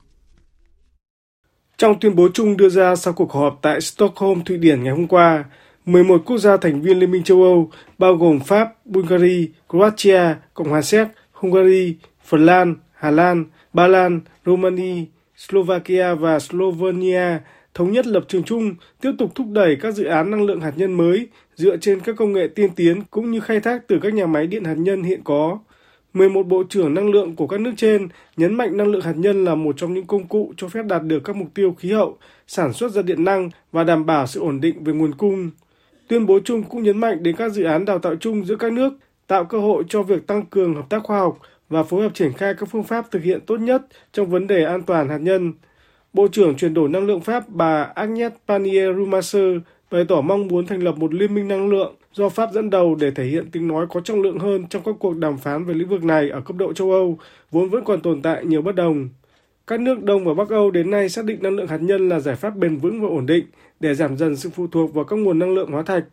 [1.78, 5.06] Trong tuyên bố chung đưa ra sau cuộc họp tại Stockholm, Thụy Điển ngày hôm
[5.06, 5.44] qua,
[5.86, 10.68] 11 quốc gia thành viên Liên minh châu Âu bao gồm Pháp, Bulgaria, Croatia, Cộng
[10.68, 15.04] hòa Séc, Hungary, Phần Lan, Hà Lan, Ba Lan, Romania,
[15.36, 17.38] Slovakia và Slovenia
[17.80, 20.72] thống nhất lập trường chung tiếp tục thúc đẩy các dự án năng lượng hạt
[20.76, 24.14] nhân mới dựa trên các công nghệ tiên tiến cũng như khai thác từ các
[24.14, 25.58] nhà máy điện hạt nhân hiện có.
[26.14, 29.44] 11 bộ trưởng năng lượng của các nước trên nhấn mạnh năng lượng hạt nhân
[29.44, 32.18] là một trong những công cụ cho phép đạt được các mục tiêu khí hậu,
[32.46, 35.50] sản xuất ra điện năng và đảm bảo sự ổn định về nguồn cung.
[36.08, 38.72] Tuyên bố chung cũng nhấn mạnh đến các dự án đào tạo chung giữa các
[38.72, 38.92] nước,
[39.26, 42.32] tạo cơ hội cho việc tăng cường hợp tác khoa học và phối hợp triển
[42.32, 45.52] khai các phương pháp thực hiện tốt nhất trong vấn đề an toàn hạt nhân.
[46.12, 50.82] Bộ trưởng chuyển đổi năng lượng Pháp bà Agnès Pannier-Runacher bày tỏ mong muốn thành
[50.82, 53.86] lập một liên minh năng lượng do Pháp dẫn đầu để thể hiện tiếng nói
[53.90, 56.56] có trọng lượng hơn trong các cuộc đàm phán về lĩnh vực này ở cấp
[56.56, 57.18] độ châu Âu,
[57.50, 59.08] vốn vẫn còn tồn tại nhiều bất đồng.
[59.66, 62.20] Các nước Đông và Bắc Âu đến nay xác định năng lượng hạt nhân là
[62.20, 63.44] giải pháp bền vững và ổn định
[63.80, 66.04] để giảm dần sự phụ thuộc vào các nguồn năng lượng hóa thạch.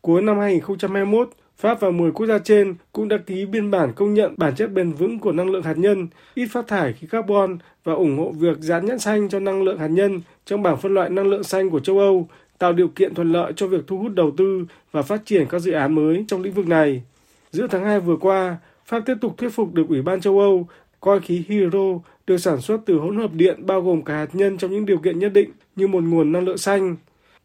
[0.00, 1.28] Cuối năm 2021,
[1.58, 4.72] Pháp và 10 quốc gia trên cũng đã ký biên bản công nhận bản chất
[4.72, 8.32] bền vững của năng lượng hạt nhân, ít phát thải khí carbon và ủng hộ
[8.32, 11.44] việc dán nhãn xanh cho năng lượng hạt nhân trong bảng phân loại năng lượng
[11.44, 12.28] xanh của châu Âu
[12.58, 15.58] tạo điều kiện thuận lợi cho việc thu hút đầu tư và phát triển các
[15.58, 17.02] dự án mới trong lĩnh vực này.
[17.50, 20.66] Giữa tháng 2 vừa qua, Pháp tiếp tục thuyết phục được Ủy ban châu Âu
[21.00, 24.58] coi khí hydro được sản xuất từ hỗn hợp điện bao gồm cả hạt nhân
[24.58, 26.96] trong những điều kiện nhất định như một nguồn năng lượng xanh.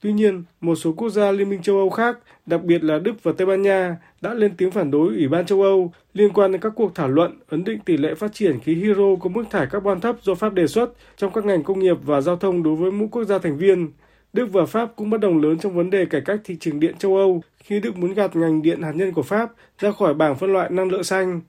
[0.01, 3.23] Tuy nhiên, một số quốc gia Liên minh châu Âu khác, đặc biệt là Đức
[3.23, 6.51] và Tây Ban Nha, đã lên tiếng phản đối Ủy ban châu Âu liên quan
[6.51, 9.43] đến các cuộc thảo luận ấn định tỷ lệ phát triển khí hydro có mức
[9.51, 12.63] thải carbon thấp do Pháp đề xuất trong các ngành công nghiệp và giao thông
[12.63, 13.91] đối với mỗi quốc gia thành viên.
[14.33, 16.95] Đức và Pháp cũng bất đồng lớn trong vấn đề cải cách thị trường điện
[16.97, 20.35] châu Âu khi Đức muốn gạt ngành điện hạt nhân của Pháp ra khỏi bảng
[20.35, 21.41] phân loại năng lượng xanh.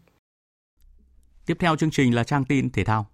[1.46, 3.07] Tiếp theo chương trình là trang tin thể thao.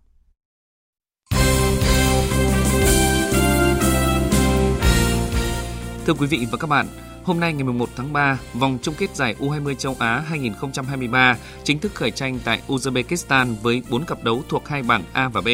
[6.07, 6.87] Thưa quý vị và các bạn,
[7.25, 11.79] hôm nay ngày 11 tháng 3, vòng chung kết giải U20 châu Á 2023 chính
[11.79, 15.49] thức khởi tranh tại Uzbekistan với 4 cặp đấu thuộc hai bảng A và B.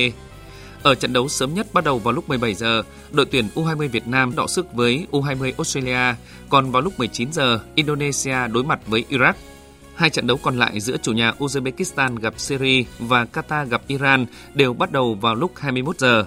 [0.82, 4.06] Ở trận đấu sớm nhất bắt đầu vào lúc 17 giờ, đội tuyển U20 Việt
[4.06, 6.14] Nam đọ sức với U20 Australia,
[6.48, 9.34] còn vào lúc 19 giờ, Indonesia đối mặt với Iraq.
[9.94, 14.26] Hai trận đấu còn lại giữa chủ nhà Uzbekistan gặp Syria và Qatar gặp Iran
[14.54, 16.26] đều bắt đầu vào lúc 21 giờ.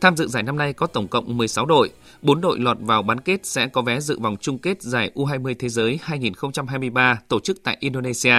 [0.00, 1.90] Tham dự giải năm nay có tổng cộng 16 đội,
[2.22, 5.54] 4 đội lọt vào bán kết sẽ có vé dự vòng chung kết giải U20
[5.58, 8.36] Thế giới 2023 tổ chức tại Indonesia.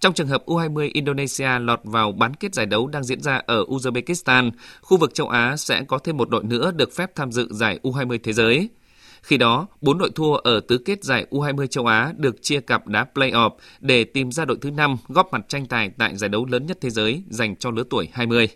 [0.00, 3.64] Trong trường hợp U20 Indonesia lọt vào bán kết giải đấu đang diễn ra ở
[3.64, 7.48] Uzbekistan, khu vực châu Á sẽ có thêm một đội nữa được phép tham dự
[7.50, 8.68] giải U20 thế giới.
[9.22, 12.86] Khi đó, bốn đội thua ở tứ kết giải U20 châu Á được chia cặp
[12.86, 16.46] đá play-off để tìm ra đội thứ 5 góp mặt tranh tài tại giải đấu
[16.46, 18.48] lớn nhất thế giới dành cho lứa tuổi 20.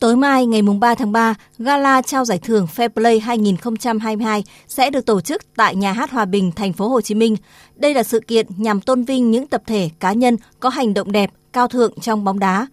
[0.00, 5.06] Tối mai ngày 3 tháng 3, gala trao giải thưởng Fair Play 2022 sẽ được
[5.06, 7.36] tổ chức tại Nhà hát Hòa Bình, thành phố Hồ Chí Minh.
[7.76, 11.12] Đây là sự kiện nhằm tôn vinh những tập thể cá nhân có hành động
[11.12, 12.66] đẹp, cao thượng trong bóng đá.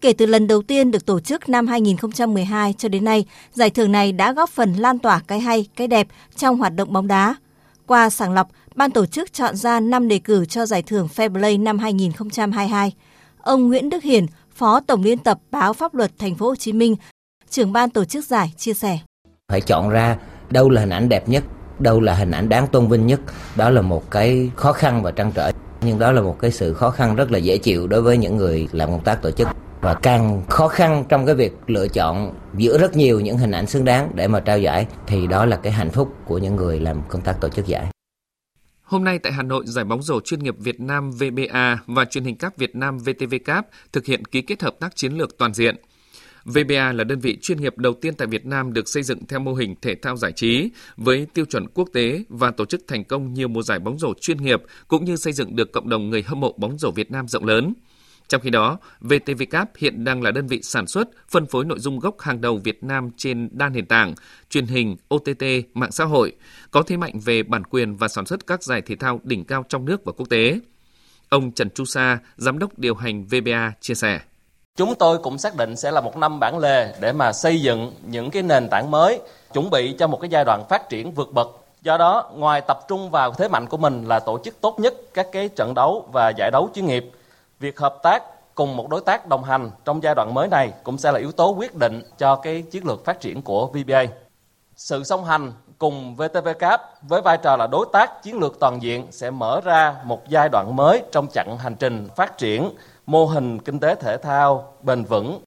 [0.00, 3.92] Kể từ lần đầu tiên được tổ chức năm 2012 cho đến nay, giải thưởng
[3.92, 7.34] này đã góp phần lan tỏa cái hay, cái đẹp trong hoạt động bóng đá.
[7.86, 11.32] Qua sàng lọc, ban tổ chức chọn ra 5 đề cử cho giải thưởng Fair
[11.32, 12.92] Play năm 2022.
[13.38, 14.26] Ông Nguyễn Đức Hiển,
[14.58, 16.96] Phó Tổng biên tập báo Pháp luật Thành phố Hồ Chí Minh,
[17.50, 18.98] trưởng ban tổ chức giải chia sẻ.
[19.52, 20.16] Phải chọn ra
[20.50, 21.44] đâu là hình ảnh đẹp nhất,
[21.78, 23.20] đâu là hình ảnh đáng tôn vinh nhất.
[23.56, 25.50] Đó là một cái khó khăn và trăn trở.
[25.80, 28.36] Nhưng đó là một cái sự khó khăn rất là dễ chịu đối với những
[28.36, 29.48] người làm công tác tổ chức
[29.80, 33.66] và càng khó khăn trong cái việc lựa chọn giữa rất nhiều những hình ảnh
[33.66, 36.80] xứng đáng để mà trao giải thì đó là cái hạnh phúc của những người
[36.80, 37.86] làm công tác tổ chức giải.
[38.88, 42.24] Hôm nay tại Hà Nội, Giải bóng rổ chuyên nghiệp Việt Nam VBA và truyền
[42.24, 45.54] hình cáp Việt Nam VTV cáp thực hiện ký kết hợp tác chiến lược toàn
[45.54, 45.76] diện.
[46.44, 49.40] VBA là đơn vị chuyên nghiệp đầu tiên tại Việt Nam được xây dựng theo
[49.40, 53.04] mô hình thể thao giải trí với tiêu chuẩn quốc tế và tổ chức thành
[53.04, 56.10] công nhiều mùa giải bóng rổ chuyên nghiệp cũng như xây dựng được cộng đồng
[56.10, 57.74] người hâm mộ bóng rổ Việt Nam rộng lớn.
[58.28, 61.78] Trong khi đó, VTV Cap hiện đang là đơn vị sản xuất, phân phối nội
[61.78, 64.14] dung gốc hàng đầu Việt Nam trên đa nền tảng,
[64.50, 66.32] truyền hình, OTT, mạng xã hội,
[66.70, 69.64] có thế mạnh về bản quyền và sản xuất các giải thể thao đỉnh cao
[69.68, 70.60] trong nước và quốc tế.
[71.28, 74.20] Ông Trần Chu Sa, giám đốc điều hành VBA chia sẻ.
[74.76, 77.92] Chúng tôi cũng xác định sẽ là một năm bản lề để mà xây dựng
[78.06, 79.20] những cái nền tảng mới,
[79.54, 81.48] chuẩn bị cho một cái giai đoạn phát triển vượt bậc.
[81.82, 84.94] Do đó, ngoài tập trung vào thế mạnh của mình là tổ chức tốt nhất
[85.14, 87.10] các cái trận đấu và giải đấu chuyên nghiệp,
[87.60, 88.22] việc hợp tác
[88.54, 91.32] cùng một đối tác đồng hành trong giai đoạn mới này cũng sẽ là yếu
[91.32, 94.04] tố quyết định cho cái chiến lược phát triển của VBA.
[94.76, 98.82] Sự song hành cùng VTV Cap với vai trò là đối tác chiến lược toàn
[98.82, 102.70] diện sẽ mở ra một giai đoạn mới trong chặng hành trình phát triển
[103.06, 105.42] mô hình kinh tế thể thao bền vững.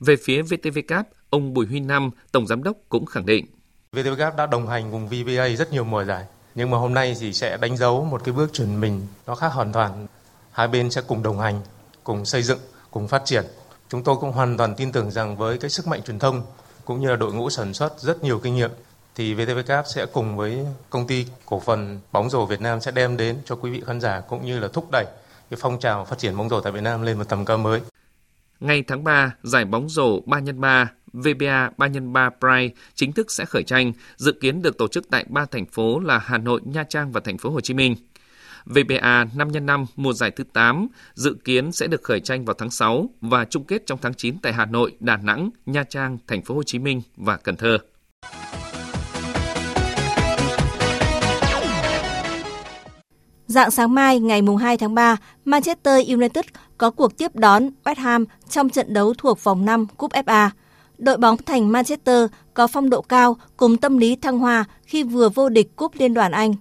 [0.00, 3.46] Về phía VTV Cap, ông Bùi Huy Nam, Tổng Giám đốc cũng khẳng định.
[3.92, 6.24] VTV Cap đã đồng hành cùng VBA rất nhiều mùa giải,
[6.54, 9.52] nhưng mà hôm nay thì sẽ đánh dấu một cái bước chuyển mình nó khác
[9.52, 10.06] hoàn toàn.
[10.58, 11.60] Hai bên sẽ cùng đồng hành,
[12.04, 12.58] cùng xây dựng,
[12.90, 13.44] cùng phát triển.
[13.88, 16.42] Chúng tôi cũng hoàn toàn tin tưởng rằng với cái sức mạnh truyền thông
[16.84, 18.70] cũng như là đội ngũ sản xuất rất nhiều kinh nghiệm
[19.14, 23.16] thì VTVCAP sẽ cùng với công ty cổ phần bóng rổ Việt Nam sẽ đem
[23.16, 25.04] đến cho quý vị khán giả cũng như là thúc đẩy
[25.50, 27.80] cái phong trào phát triển bóng rổ tại Việt Nam lên một tầm cao mới.
[28.60, 33.92] Ngày tháng 3, giải bóng rổ 3x3 VBA 3x3 Pride chính thức sẽ khởi tranh,
[34.16, 37.20] dự kiến được tổ chức tại ba thành phố là Hà Nội, Nha Trang và
[37.20, 37.96] thành phố Hồ Chí Minh.
[38.68, 43.10] VBA 5x5 mùa giải thứ 8 dự kiến sẽ được khởi tranh vào tháng 6
[43.20, 46.54] và chung kết trong tháng 9 tại Hà Nội, Đà Nẵng, Nha Trang, thành phố
[46.54, 47.78] Hồ Chí Minh và Cần Thơ.
[53.46, 56.44] Dạng sáng mai ngày 2 tháng 3, Manchester United
[56.78, 60.50] có cuộc tiếp đón West Ham trong trận đấu thuộc vòng 5 Cúp FA.
[60.98, 65.28] Đội bóng thành Manchester có phong độ cao cùng tâm lý thăng hoa khi vừa
[65.28, 66.54] vô địch Cúp Liên đoàn Anh.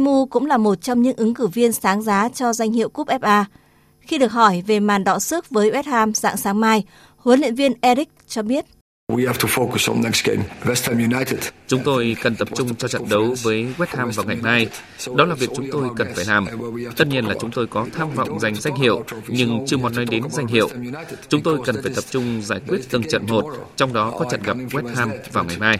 [0.00, 3.08] MU cũng là một trong những ứng cử viên sáng giá cho danh hiệu Cúp
[3.08, 3.44] FA.
[4.00, 6.84] Khi được hỏi về màn đọ sức với West Ham dạng sáng mai,
[7.16, 8.64] huấn luyện viên Eric cho biết
[11.66, 14.68] Chúng tôi cần tập trung cho trận đấu với West Ham vào ngày mai.
[15.16, 16.46] Đó là việc chúng tôi cần phải làm.
[16.96, 20.04] Tất nhiên là chúng tôi có tham vọng giành danh hiệu, nhưng chưa muốn nói
[20.04, 20.68] đến danh hiệu.
[21.28, 23.44] Chúng tôi cần phải tập trung giải quyết từng trận một,
[23.76, 25.78] trong đó có trận gặp West Ham vào ngày mai.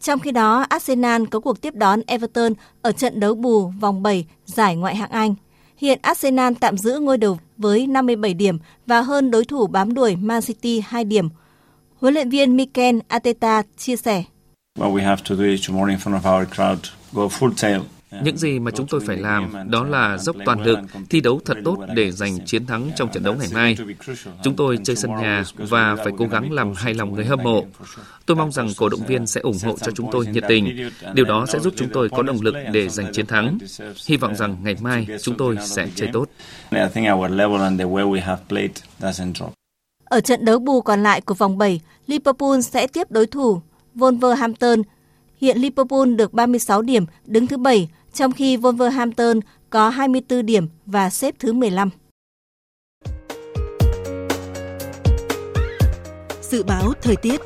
[0.00, 4.24] Trong khi đó, Arsenal có cuộc tiếp đón Everton ở trận đấu bù vòng 7
[4.44, 5.34] giải ngoại hạng Anh.
[5.76, 10.16] Hiện Arsenal tạm giữ ngôi đầu với 57 điểm và hơn đối thủ bám đuổi
[10.16, 11.28] Man City 2 điểm.
[12.00, 14.24] Huấn luyện viên Mikel Arteta chia sẻ.
[14.78, 16.76] Well, we have to do it tomorrow in front of our crowd.
[17.12, 17.80] Go full tail.
[18.10, 20.78] Những gì mà chúng tôi phải làm đó là dốc toàn lực,
[21.10, 23.76] thi đấu thật tốt để giành chiến thắng trong trận đấu ngày mai.
[24.42, 27.66] Chúng tôi chơi sân nhà và phải cố gắng làm hài lòng người hâm mộ.
[28.26, 30.90] Tôi mong rằng cổ động viên sẽ ủng hộ cho chúng tôi nhiệt tình.
[31.14, 33.58] Điều đó sẽ giúp chúng tôi có động lực để giành chiến thắng.
[34.06, 36.28] Hy vọng rằng ngày mai chúng tôi sẽ chơi tốt.
[40.04, 43.60] Ở trận đấu bù còn lại của vòng 7, Liverpool sẽ tiếp đối thủ
[43.94, 44.82] Wolverhampton.
[45.40, 51.10] Hiện Liverpool được 36 điểm, đứng thứ 7, trong khi Wolverhampton có 24 điểm và
[51.10, 51.90] xếp thứ 15.
[56.42, 57.40] Dự báo thời tiết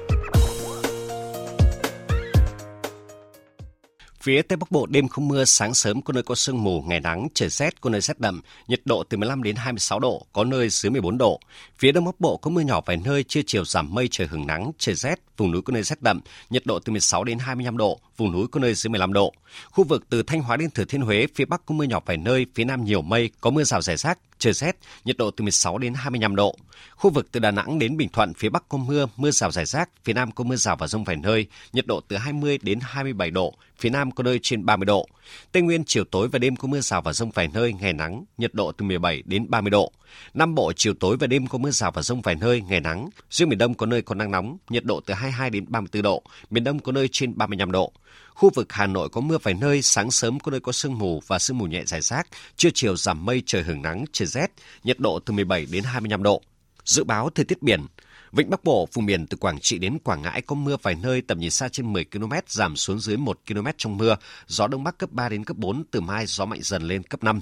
[4.22, 7.00] Phía Tây Bắc Bộ đêm không mưa, sáng sớm có nơi có sương mù, ngày
[7.00, 10.44] nắng, trời rét, có nơi rét đậm, nhiệt độ từ 15 đến 26 độ, có
[10.44, 11.40] nơi dưới 14 độ.
[11.78, 14.46] Phía Đông Bắc Bộ có mưa nhỏ vài nơi, trưa chiều giảm mây, trời hưởng
[14.46, 16.20] nắng, trời rét, vùng núi có nơi rét đậm,
[16.50, 19.32] nhiệt độ từ 16 đến 25 độ, vùng núi có nơi dưới 15 độ.
[19.70, 22.16] Khu vực từ Thanh Hóa đến Thừa Thiên Huế, phía Bắc có mưa nhỏ vài
[22.16, 25.42] nơi, phía Nam nhiều mây, có mưa rào rải rác, trời rét, nhiệt độ từ
[25.42, 26.56] 16 đến 25 độ.
[26.96, 29.64] Khu vực từ Đà Nẵng đến Bình Thuận, phía Bắc có mưa, mưa rào rải
[29.64, 32.78] rác, phía Nam có mưa rào và rông vài nơi, nhiệt độ từ 20 đến
[32.82, 35.08] 27 độ, phía Nam có nơi trên 30 độ.
[35.52, 38.24] Tây Nguyên chiều tối và đêm có mưa rào và rông vài nơi, ngày nắng,
[38.38, 39.92] nhiệt độ từ 17 đến 30 độ.
[40.34, 43.08] Nam Bộ chiều tối và đêm có mưa rào và rông vài nơi, ngày nắng.
[43.30, 46.22] Riêng miền Đông có nơi có nắng nóng, nhiệt độ từ 22 đến 34 độ,
[46.50, 47.92] miền Đông có nơi trên 35 độ.
[48.34, 51.22] Khu vực Hà Nội có mưa vài nơi, sáng sớm có nơi có sương mù
[51.26, 54.46] và sương mù nhẹ rải rác, trưa chiều giảm mây trời hưởng nắng, trời rét,
[54.84, 56.42] nhiệt độ từ 17 đến 25 độ.
[56.84, 57.86] Dự báo thời tiết biển,
[58.32, 61.22] Vịnh Bắc Bộ, vùng biển từ Quảng Trị đến Quảng Ngãi có mưa vài nơi
[61.22, 64.84] tầm nhìn xa trên 10 km, giảm xuống dưới 1 km trong mưa, gió đông
[64.84, 67.40] bắc cấp 3 đến cấp 4, từ mai gió mạnh dần lên cấp 5.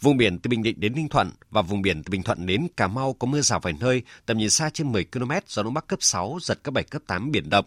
[0.00, 2.66] Vùng biển từ Bình Định đến Ninh Thuận và vùng biển từ Bình Thuận đến
[2.76, 5.74] Cà Mau có mưa rào vài nơi, tầm nhìn xa trên 10 km, gió đông
[5.74, 7.66] bắc cấp 6, giật cấp 7 cấp 8 biển động.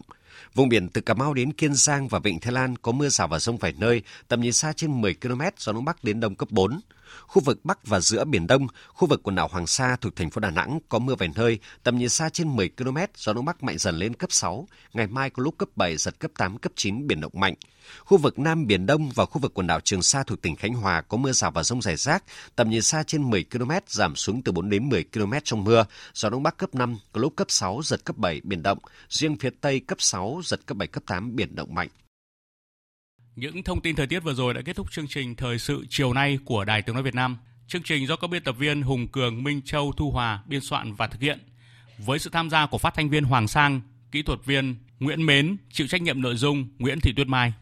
[0.54, 3.28] Vùng biển từ Cà Mau đến Kiên Giang và Vịnh Thái Lan có mưa rào
[3.28, 6.34] và rông vài nơi, tầm nhìn xa trên 10 km, gió đông bắc đến đông
[6.34, 6.80] cấp 4.
[7.26, 10.30] Khu vực Bắc và giữa Biển Đông, khu vực quần đảo Hoàng Sa thuộc thành
[10.30, 13.44] phố Đà Nẵng có mưa vài nơi, tầm nhìn xa trên 10 km, gió Đông
[13.44, 16.58] Bắc mạnh dần lên cấp 6, ngày mai có lúc cấp 7, giật cấp 8,
[16.58, 17.54] cấp 9, biển động mạnh.
[18.04, 20.74] Khu vực Nam Biển Đông và khu vực quần đảo Trường Sa thuộc tỉnh Khánh
[20.74, 22.24] Hòa có mưa rào và rông rải rác,
[22.56, 25.84] tầm nhìn xa trên 10 km, giảm xuống từ 4 đến 10 km trong mưa,
[26.14, 28.78] gió Đông Bắc cấp 5, có lúc cấp 6, giật cấp 7, biển động,
[29.08, 31.88] riêng phía Tây cấp 6, giật cấp 7, cấp 8, biển động mạnh.
[33.36, 36.12] Những thông tin thời tiết vừa rồi đã kết thúc chương trình thời sự chiều
[36.12, 37.36] nay của Đài Tiếng nói Việt Nam.
[37.68, 40.94] Chương trình do các biên tập viên Hùng Cường, Minh Châu, Thu Hòa biên soạn
[40.94, 41.38] và thực hiện.
[41.98, 43.80] Với sự tham gia của phát thanh viên Hoàng Sang,
[44.12, 47.52] kỹ thuật viên Nguyễn Mến, chịu trách nhiệm nội dung Nguyễn Thị Tuyết Mai.